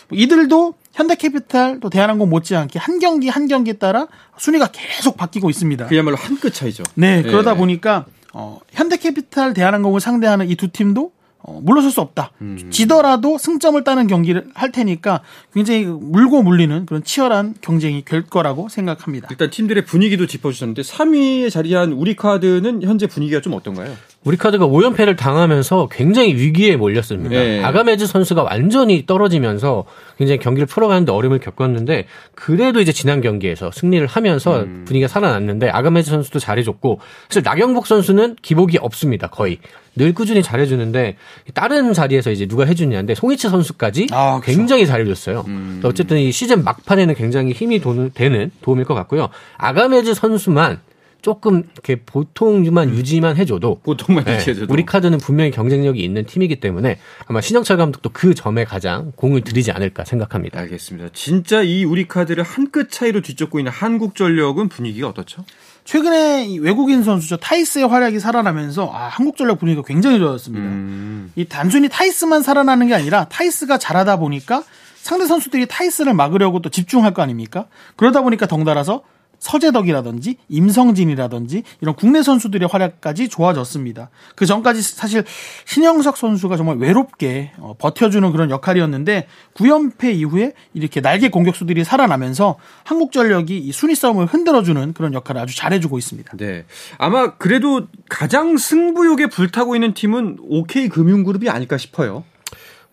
뭐 0.09 0.17
이들도 0.17 0.73
현대캐피탈 0.93 1.79
또 1.81 1.89
대한항공 1.89 2.29
못지않게 2.29 2.79
한 2.79 2.99
경기 2.99 3.27
한 3.29 3.47
경기에 3.47 3.73
따라 3.73 4.07
순위가 4.37 4.67
계속 4.71 5.17
바뀌고 5.17 5.49
있습니다. 5.49 5.87
그야말로 5.87 6.17
한 6.17 6.37
끗 6.39 6.53
차이죠. 6.53 6.83
네, 6.95 7.21
그러다 7.21 7.51
예. 7.53 7.55
보니까 7.57 8.05
어, 8.33 8.59
현대캐피탈 8.71 9.53
대한항공을 9.53 9.99
상대하는 10.01 10.49
이 10.49 10.55
두 10.55 10.67
팀도 10.69 11.11
어, 11.47 11.61
물러설 11.63 11.91
수 11.91 12.01
없다. 12.01 12.31
음. 12.41 12.69
지더라도 12.71 13.37
승점을 13.37 13.83
따는 13.83 14.07
경기를 14.07 14.47
할 14.55 14.71
테니까 14.71 15.21
굉장히 15.53 15.85
물고 15.85 16.41
물리는 16.41 16.85
그런 16.87 17.03
치열한 17.03 17.55
경쟁이 17.61 18.03
될 18.03 18.23
거라고 18.23 18.67
생각합니다. 18.67 19.27
일단 19.29 19.51
팀들의 19.51 19.85
분위기도 19.85 20.25
짚어주셨는데 20.25 20.81
3위에 20.81 21.51
자리한 21.51 21.91
우리 21.91 22.15
카드는 22.15 22.81
현재 22.81 23.05
분위기가 23.05 23.41
좀 23.41 23.53
어떤가요? 23.53 23.95
우리 24.25 24.37
카드가 24.37 24.65
5연패를 24.65 25.15
당하면서 25.15 25.87
굉장히 25.91 26.33
위기에 26.35 26.75
몰렸습니다. 26.75 27.29
네. 27.29 27.63
아가메즈 27.63 28.07
선수가 28.07 28.41
완전히 28.41 29.05
떨어지면서 29.05 29.85
굉장히 30.17 30.39
경기를 30.39 30.65
풀어가는데 30.65 31.11
어려움을 31.11 31.39
겪었는데 31.39 32.07
그래도 32.33 32.81
이제 32.81 32.91
지난 32.91 33.21
경기에서 33.21 33.69
승리를 33.71 34.05
하면서 34.07 34.63
음. 34.63 34.83
분위기가 34.87 35.07
살아났는데 35.07 35.69
아가메즈 35.69 36.09
선수도 36.09 36.39
잘해줬고 36.39 36.99
사실 37.29 37.43
나경복 37.43 37.85
선수는 37.85 38.37
기복이 38.41 38.79
없습니다. 38.79 39.27
거의 39.27 39.59
늘 39.95 40.13
꾸준히 40.13 40.41
잘해주는데 40.41 41.17
다른 41.53 41.93
자리에서 41.93 42.31
이제 42.31 42.47
누가 42.47 42.65
해주냐인데 42.65 43.13
송이치 43.13 43.47
선수까지 43.47 44.07
아, 44.11 44.39
그렇죠. 44.41 44.57
굉장히 44.57 44.87
잘해줬어요. 44.87 45.45
음. 45.47 45.81
어쨌든 45.83 46.17
이 46.17 46.31
시즌 46.31 46.63
막판에는 46.63 47.13
굉장히 47.13 47.51
힘이 47.53 47.79
도는, 47.79 48.11
되는 48.15 48.51
도움일 48.61 48.85
것 48.85 48.95
같고요. 48.95 49.29
아가메즈 49.57 50.15
선수만 50.15 50.79
조금 51.25 51.63
이렇게 51.73 51.95
보통만 52.05 52.91
유지만 52.91 53.35
해줘도 53.35 53.79
보통만 53.81 54.25
네, 54.25 54.33
얘기해줘도. 54.33 54.71
우리 54.71 54.85
카드는 54.85 55.17
분명히 55.17 55.49
경쟁력이 55.49 55.99
있는 56.03 56.23
팀이기 56.23 56.59
때문에 56.59 56.99
아마 57.25 57.41
신영철 57.41 57.77
감독도 57.77 58.11
그 58.13 58.35
점에 58.35 58.63
가장 58.63 59.11
공을 59.15 59.41
들이지 59.41 59.71
않을까 59.71 60.05
생각합니다. 60.05 60.59
알겠습니다. 60.59 61.09
진짜 61.13 61.63
이 61.63 61.83
우리 61.83 62.07
카드를 62.07 62.43
한 62.43 62.65
끗 62.71 62.91
차이로 62.91 63.21
뒤쫓고 63.21 63.57
있는 63.59 63.71
한국전력은 63.71 64.69
분위기가 64.69 65.07
어떻죠? 65.07 65.45
최근에 65.83 66.45
이 66.45 66.59
외국인 66.59 67.01
선수죠 67.03 67.37
타이스의 67.37 67.87
활약이 67.87 68.19
살아나면서 68.19 68.91
아, 68.93 69.07
한국전력 69.07 69.57
분위기가 69.59 69.83
굉장히 69.83 70.19
좋아졌습니다. 70.19 70.63
음. 70.63 71.31
이 71.35 71.45
단순히 71.45 71.89
타이스만 71.89 72.43
살아나는 72.43 72.85
게 72.87 72.93
아니라 72.93 73.25
타이스가 73.29 73.79
잘하다 73.79 74.17
보니까 74.17 74.63
상대 74.97 75.25
선수들이 75.25 75.65
타이스를 75.65 76.13
막으려고 76.13 76.61
또 76.61 76.69
집중할 76.69 77.15
거 77.15 77.23
아닙니까? 77.23 77.65
그러다 77.95 78.21
보니까 78.21 78.45
덩달아서 78.45 79.01
서재덕이라든지 79.39 80.37
임성진이라든지 80.49 81.63
이런 81.81 81.95
국내 81.95 82.23
선수들의 82.23 82.67
활약까지 82.67 83.29
좋아졌습니다. 83.29 84.09
그 84.35 84.45
전까지 84.45 84.81
사실 84.81 85.23
신영석 85.65 86.17
선수가 86.17 86.57
정말 86.57 86.77
외롭게 86.77 87.51
어, 87.57 87.75
버텨주는 87.77 88.31
그런 88.31 88.49
역할이었는데 88.49 89.27
9연패 89.55 90.15
이후에 90.15 90.53
이렇게 90.73 91.01
날개 91.01 91.29
공격수들이 91.29 91.83
살아나면서 91.83 92.57
한국전력이 92.83 93.57
이 93.57 93.71
순위 93.71 93.95
싸움을 93.95 94.25
흔들어주는 94.25 94.93
그런 94.93 95.13
역할을 95.13 95.41
아주 95.41 95.55
잘해주고 95.55 95.97
있습니다. 95.97 96.37
네. 96.37 96.65
아마 96.97 97.35
그래도 97.35 97.87
가장 98.09 98.57
승부욕에 98.57 99.27
불타고 99.27 99.75
있는 99.75 99.93
팀은 99.93 100.37
OK 100.49 100.89
금융그룹이 100.89 101.49
아닐까 101.49 101.77
싶어요. 101.77 102.23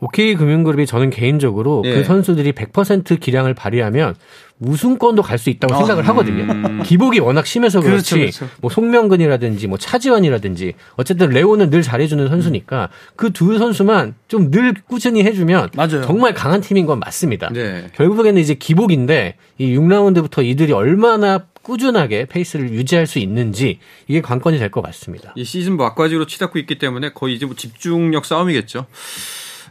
OK 0.04 0.34
금융그룹이 0.34 0.84
저는 0.86 1.10
개인적으로 1.10 1.82
예. 1.86 1.94
그 1.94 2.04
선수들이 2.04 2.52
100% 2.52 3.20
기량을 3.20 3.54
발휘하면 3.54 4.16
우승권도 4.58 5.22
갈 5.22 5.38
수 5.38 5.48
있다고 5.50 5.74
생각을 5.76 6.04
음. 6.04 6.08
하거든요. 6.08 6.82
기복이 6.84 7.18
워낙 7.20 7.46
심해서 7.46 7.80
그렇지. 7.80 8.14
그렇죠, 8.16 8.38
그렇죠. 8.38 8.54
뭐 8.60 8.70
송명근이라든지 8.70 9.66
뭐 9.68 9.78
차지원이라든지 9.78 10.74
어쨌든 10.96 11.30
레오는 11.30 11.70
늘 11.70 11.82
잘해주는 11.82 12.28
선수니까 12.28 12.88
그 13.16 13.30
두 13.32 13.58
선수만 13.58 14.14
좀 14.28 14.50
늘 14.50 14.74
꾸준히 14.88 15.22
해주면 15.24 15.70
맞아요. 15.74 16.02
정말 16.02 16.34
강한 16.34 16.60
팀인 16.60 16.86
건 16.86 16.98
맞습니다. 16.98 17.50
네. 17.52 17.86
결국에는 17.94 18.40
이제 18.40 18.54
기복인데 18.54 19.36
이 19.58 19.76
6라운드부터 19.76 20.44
이들이 20.44 20.72
얼마나 20.72 21.44
꾸준하게 21.62 22.26
페이스를 22.26 22.70
유지할 22.70 23.06
수 23.06 23.18
있는지 23.20 23.78
이게 24.08 24.20
관건이 24.20 24.58
될 24.58 24.70
것 24.70 24.82
같습니다. 24.82 25.32
이 25.36 25.44
시즌 25.44 25.76
막바지로 25.76 26.26
치닫고 26.26 26.58
있기 26.58 26.78
때문에 26.78 27.10
거의 27.12 27.34
이제 27.36 27.46
뭐 27.46 27.54
집중력 27.54 28.24
싸움이겠죠. 28.26 28.86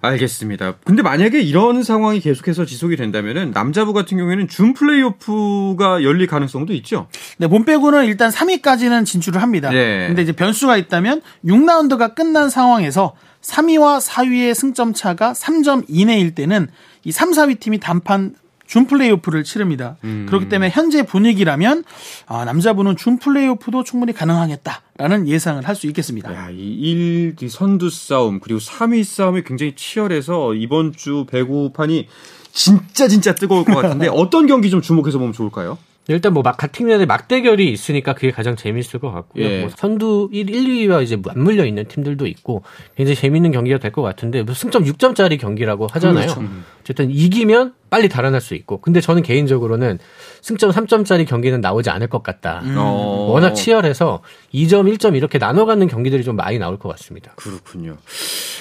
알겠습니다. 0.02 0.76
근데 0.84 1.02
만약에 1.02 1.42
이런 1.42 1.84
상황이 1.84 2.20
계속해서 2.20 2.66
지속이 2.66 2.96
된다면은 2.96 3.52
남자부 3.52 3.94
같은 3.94 4.18
경우에는 4.18 4.48
준 4.48 4.74
플레이오프가 4.74 6.04
열릴 6.04 6.28
가능성도 6.28 6.74
있죠. 6.74 7.08
네, 7.38 7.48
몸 7.48 7.66
빼고는 7.66 8.06
일단 8.06 8.32
3위까지는 8.32 9.06
진출을 9.06 9.42
합니다. 9.42 9.70
네. 9.70 10.08
근데 10.08 10.24
이제 10.24 10.32
변수가 10.32 10.78
있다면 10.78 11.22
6라운드가 11.46 12.16
끝난 12.16 12.50
상황에서 12.50 13.14
3위와 13.42 14.06
4위의 14.06 14.54
승점 14.54 14.94
차가 14.94 15.34
3점 15.34 15.86
이내일 15.88 16.36
때는 16.36 16.68
이 17.04 17.12
3, 17.12 17.32
4위 17.32 17.60
팀이 17.60 17.80
단판 17.80 18.36
준 18.72 18.88
플레이오프를 18.88 19.44
치릅니다. 19.44 19.98
그렇기 20.02 20.48
때문에 20.48 20.70
현재 20.70 21.04
분위기라면 21.06 21.84
아, 22.26 22.46
남자부는 22.46 22.96
준 22.96 23.20
플레이오프도 23.20 23.84
충분히 23.84 24.14
가능하겠다라는 24.14 25.28
예상을 25.28 25.68
할 25.68 25.76
수 25.76 25.88
있겠습니다. 25.88 26.34
야, 26.34 26.50
이 26.52 27.34
1, 27.38 27.50
선두 27.50 27.90
싸움 27.90 28.40
그리고 28.40 28.62
3위 28.62 29.04
싸움이 29.04 29.44
굉장히 29.44 29.74
치열해서 29.76 30.54
이번 30.54 30.94
주 30.94 31.26
배구판이 31.30 32.08
진짜 32.54 33.10
진짜 33.10 33.36
뜨거울 33.36 33.66
것 33.66 33.76
같은데 33.76 34.08
어떤 34.14 34.48
경기 34.48 34.70
좀 34.70 34.82
주목해서 34.82 35.18
보면 35.18 35.34
좋을까요? 35.34 35.78
일단 36.08 36.34
뭐막각 36.34 36.72
팀간의 36.72 37.06
막대결이 37.06 37.72
있으니까 37.72 38.14
그게 38.14 38.32
가장 38.32 38.56
재밌을 38.56 39.00
것 39.00 39.12
같고요. 39.12 39.46
예. 39.46 39.62
뭐 39.62 39.70
선두 39.76 40.30
1, 40.34 40.50
1, 40.50 40.88
2위와 40.90 41.04
이제 41.04 41.16
맞물려 41.16 41.64
있는 41.66 41.86
팀들도 41.86 42.26
있고 42.28 42.64
굉장히 42.98 43.16
재밌는 43.16 43.52
경기가 43.52 43.78
될 43.78 43.92
것 43.92 44.02
같은데 44.02 44.42
뭐 44.44 44.54
승점 44.56 44.84
6점짜리 44.86 45.40
경기라고 45.40 45.88
하잖아요. 45.92 46.26
그렇죠. 46.34 46.44
어쨌든 46.82 47.12
이기면 47.12 47.74
빨리 47.90 48.10
달아날 48.10 48.42
수 48.42 48.56
있고. 48.56 48.82
근데 48.82 49.02
저는 49.02 49.22
개인적으로는 49.22 50.00
승점 50.42 50.72
3점짜리 50.72 51.28
경기는 51.28 51.62
나오지 51.62 51.90
않을 51.90 52.08
것 52.08 52.24
같다. 52.24 52.62
어. 52.76 53.28
워낙 53.32 53.54
치열해서 53.54 54.22
2점, 54.54 54.92
1점 54.94 55.16
이렇게 55.16 55.38
나눠 55.38 55.66
가는 55.66 55.88
경기들이 55.88 56.24
좀 56.24 56.36
많이 56.36 56.58
나올 56.58 56.80
것 56.80 56.90
같습니다. 56.90 57.34
그렇군요. 57.36 57.98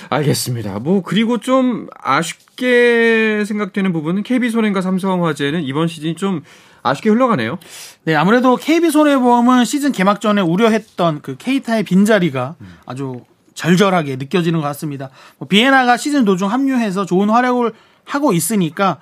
알겠습니다. 0.08 0.78
뭐 0.80 1.02
그리고 1.02 1.38
좀 1.38 1.86
아쉽게 1.98 3.44
생각되는 3.46 3.92
부분은 3.92 4.22
KB손해인과 4.22 4.80
삼성화재는 4.80 5.64
이번 5.64 5.88
시즌이 5.88 6.16
좀 6.16 6.42
아쉽게 6.82 7.10
흘러가네요. 7.10 7.58
네, 8.04 8.14
아무래도 8.14 8.56
KB손해보험은 8.56 9.64
시즌 9.64 9.92
개막 9.92 10.20
전에 10.20 10.40
우려했던 10.40 11.20
그 11.22 11.36
케이타의 11.36 11.84
빈자리가 11.84 12.56
아주 12.86 13.20
절절하게 13.54 14.16
느껴지는 14.16 14.60
것 14.60 14.66
같습니다. 14.68 15.10
뭐 15.38 15.46
비에나가 15.46 15.96
시즌 15.96 16.24
도중 16.24 16.50
합류해서 16.50 17.04
좋은 17.04 17.28
활약을 17.28 17.72
하고 18.10 18.32
있으니까 18.32 19.00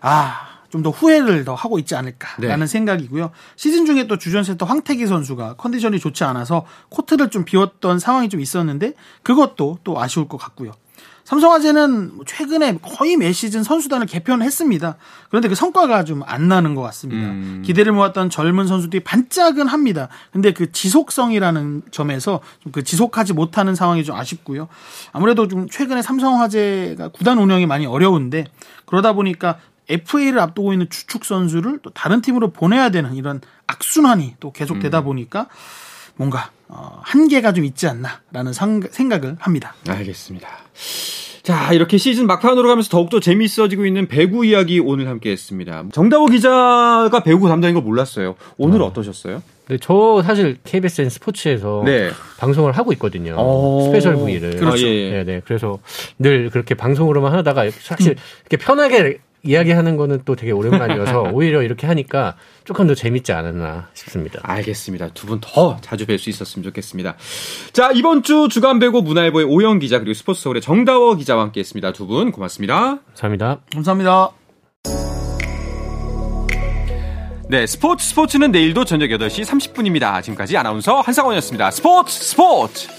아. 0.00 0.48
좀 0.70 0.82
더 0.82 0.90
후회를 0.90 1.44
더 1.44 1.54
하고 1.54 1.78
있지 1.78 1.94
않을까라는 1.94 2.60
네. 2.60 2.66
생각이고요. 2.66 3.30
시즌 3.56 3.86
중에 3.86 4.06
또 4.06 4.18
주전 4.18 4.44
세터 4.44 4.66
황태기 4.66 5.06
선수가 5.06 5.54
컨디션이 5.54 5.98
좋지 5.98 6.24
않아서 6.24 6.66
코트를 6.90 7.30
좀 7.30 7.44
비웠던 7.44 7.98
상황이 7.98 8.28
좀 8.28 8.40
있었는데 8.40 8.92
그것도 9.22 9.78
또 9.82 10.00
아쉬울 10.00 10.28
것 10.28 10.36
같고요. 10.36 10.72
삼성화재는 11.32 12.16
뭐 12.16 12.24
최근에 12.24 12.78
거의 12.80 13.18
매 13.18 13.32
시즌 13.32 13.62
선수단을 13.62 14.06
개편했습니다. 14.06 14.96
그런데 15.28 15.48
그 15.48 15.54
성과가 15.54 16.04
좀 16.04 16.22
안 16.26 16.48
나는 16.48 16.74
것 16.74 16.80
같습니다. 16.82 17.28
음. 17.28 17.62
기대를 17.64 17.92
모았던 17.92 18.30
젊은 18.30 18.66
선수들이 18.66 19.04
반짝은 19.04 19.66
합니다. 19.66 20.08
근데 20.32 20.52
그 20.54 20.72
지속성이라는 20.72 21.82
점에서 21.90 22.40
좀 22.62 22.72
그 22.72 22.82
지속하지 22.82 23.32
못하는 23.34 23.74
상황이 23.74 24.04
좀 24.04 24.16
아쉽고요. 24.16 24.68
아무래도 25.12 25.48
좀 25.48 25.68
최근에 25.68 26.00
삼성화재가 26.02 27.08
구단 27.08 27.38
운영이 27.38 27.66
많이 27.66 27.84
어려운데 27.86 28.44
그러다 28.86 29.12
보니까 29.12 29.58
FA를 29.90 30.38
앞두고 30.40 30.72
있는 30.72 30.88
주축 30.90 31.24
선수를 31.26 31.80
또 31.82 31.90
다른 31.90 32.20
팀으로 32.22 32.50
보내야 32.52 32.88
되는 32.90 33.14
이런 33.14 33.40
악순환이 33.66 34.36
또 34.40 34.50
계속되다 34.52 35.02
보니까 35.02 35.48
뭔가 36.16 36.50
어, 36.68 37.00
한계가 37.04 37.52
좀 37.52 37.64
있지 37.64 37.86
않나라는 37.86 38.52
상- 38.54 38.82
생각을 38.90 39.36
합니다. 39.40 39.74
알겠습니다. 39.88 40.48
자, 41.48 41.72
이렇게 41.72 41.96
시즌 41.96 42.26
막판으로 42.26 42.68
가면서 42.68 42.90
더욱더 42.90 43.20
재미있어지고 43.20 43.86
있는 43.86 44.06
배구 44.06 44.44
이야기 44.44 44.80
오늘 44.80 45.08
함께 45.08 45.30
했습니다. 45.30 45.84
정다호 45.92 46.26
기자가 46.26 47.22
배구 47.24 47.48
담당인 47.48 47.72
걸 47.72 47.82
몰랐어요. 47.82 48.34
오늘 48.58 48.82
어 48.82 48.92
떠셨어요? 48.92 49.42
근데 49.66 49.80
저 49.82 50.20
사실 50.22 50.58
KBSN 50.64 51.08
스포츠에서 51.08 51.84
네. 51.86 52.10
방송을 52.36 52.72
하고 52.72 52.92
있거든요. 52.92 53.34
어. 53.38 53.82
스페셜 53.86 54.16
V를. 54.16 54.56
그렇죠. 54.56 54.84
아, 54.84 54.88
예, 54.90 54.92
예. 54.92 55.10
네 55.10 55.24
네. 55.24 55.40
그래서 55.42 55.78
늘 56.18 56.50
그렇게 56.50 56.74
방송으로만 56.74 57.32
하다가 57.32 57.70
사실 57.70 58.16
이렇게 58.44 58.62
편하게 58.62 59.20
이야기하는 59.44 59.96
거는 59.96 60.22
또 60.24 60.34
되게 60.36 60.52
오랜만이어서 60.52 61.30
오히려 61.32 61.62
이렇게 61.62 61.86
하니까 61.86 62.34
조금 62.64 62.86
더 62.86 62.94
재밌지 62.94 63.32
않았나 63.32 63.88
싶습니다. 63.94 64.40
알겠습니다. 64.42 65.08
두 65.14 65.26
분 65.26 65.40
더 65.40 65.78
자주 65.80 66.06
뵐 66.06 66.18
수 66.18 66.28
있었으면 66.30 66.64
좋겠습니다. 66.64 67.14
자, 67.72 67.90
이번 67.94 68.22
주 68.22 68.48
주간 68.50 68.78
배구 68.78 69.02
문화일보의 69.02 69.46
오영 69.46 69.78
기자 69.78 69.98
그리고 70.00 70.14
스포츠 70.14 70.42
서울의 70.42 70.60
정다워 70.62 71.14
기자와 71.16 71.42
함께 71.44 71.60
했습니다. 71.60 71.92
두 71.92 72.06
분 72.06 72.32
고맙습니다. 72.32 72.98
감사합니다. 73.14 73.60
감사합니다. 73.72 74.30
네, 77.50 77.66
스포츠 77.66 78.04
스포츠는 78.06 78.50
내일도 78.52 78.84
저녁 78.84 79.06
8시 79.08 79.44
30분입니다. 79.44 80.22
지금까지 80.22 80.56
아나운서 80.58 81.00
한상원이었습니다. 81.00 81.70
스포츠 81.70 82.12
스포츠! 82.12 82.97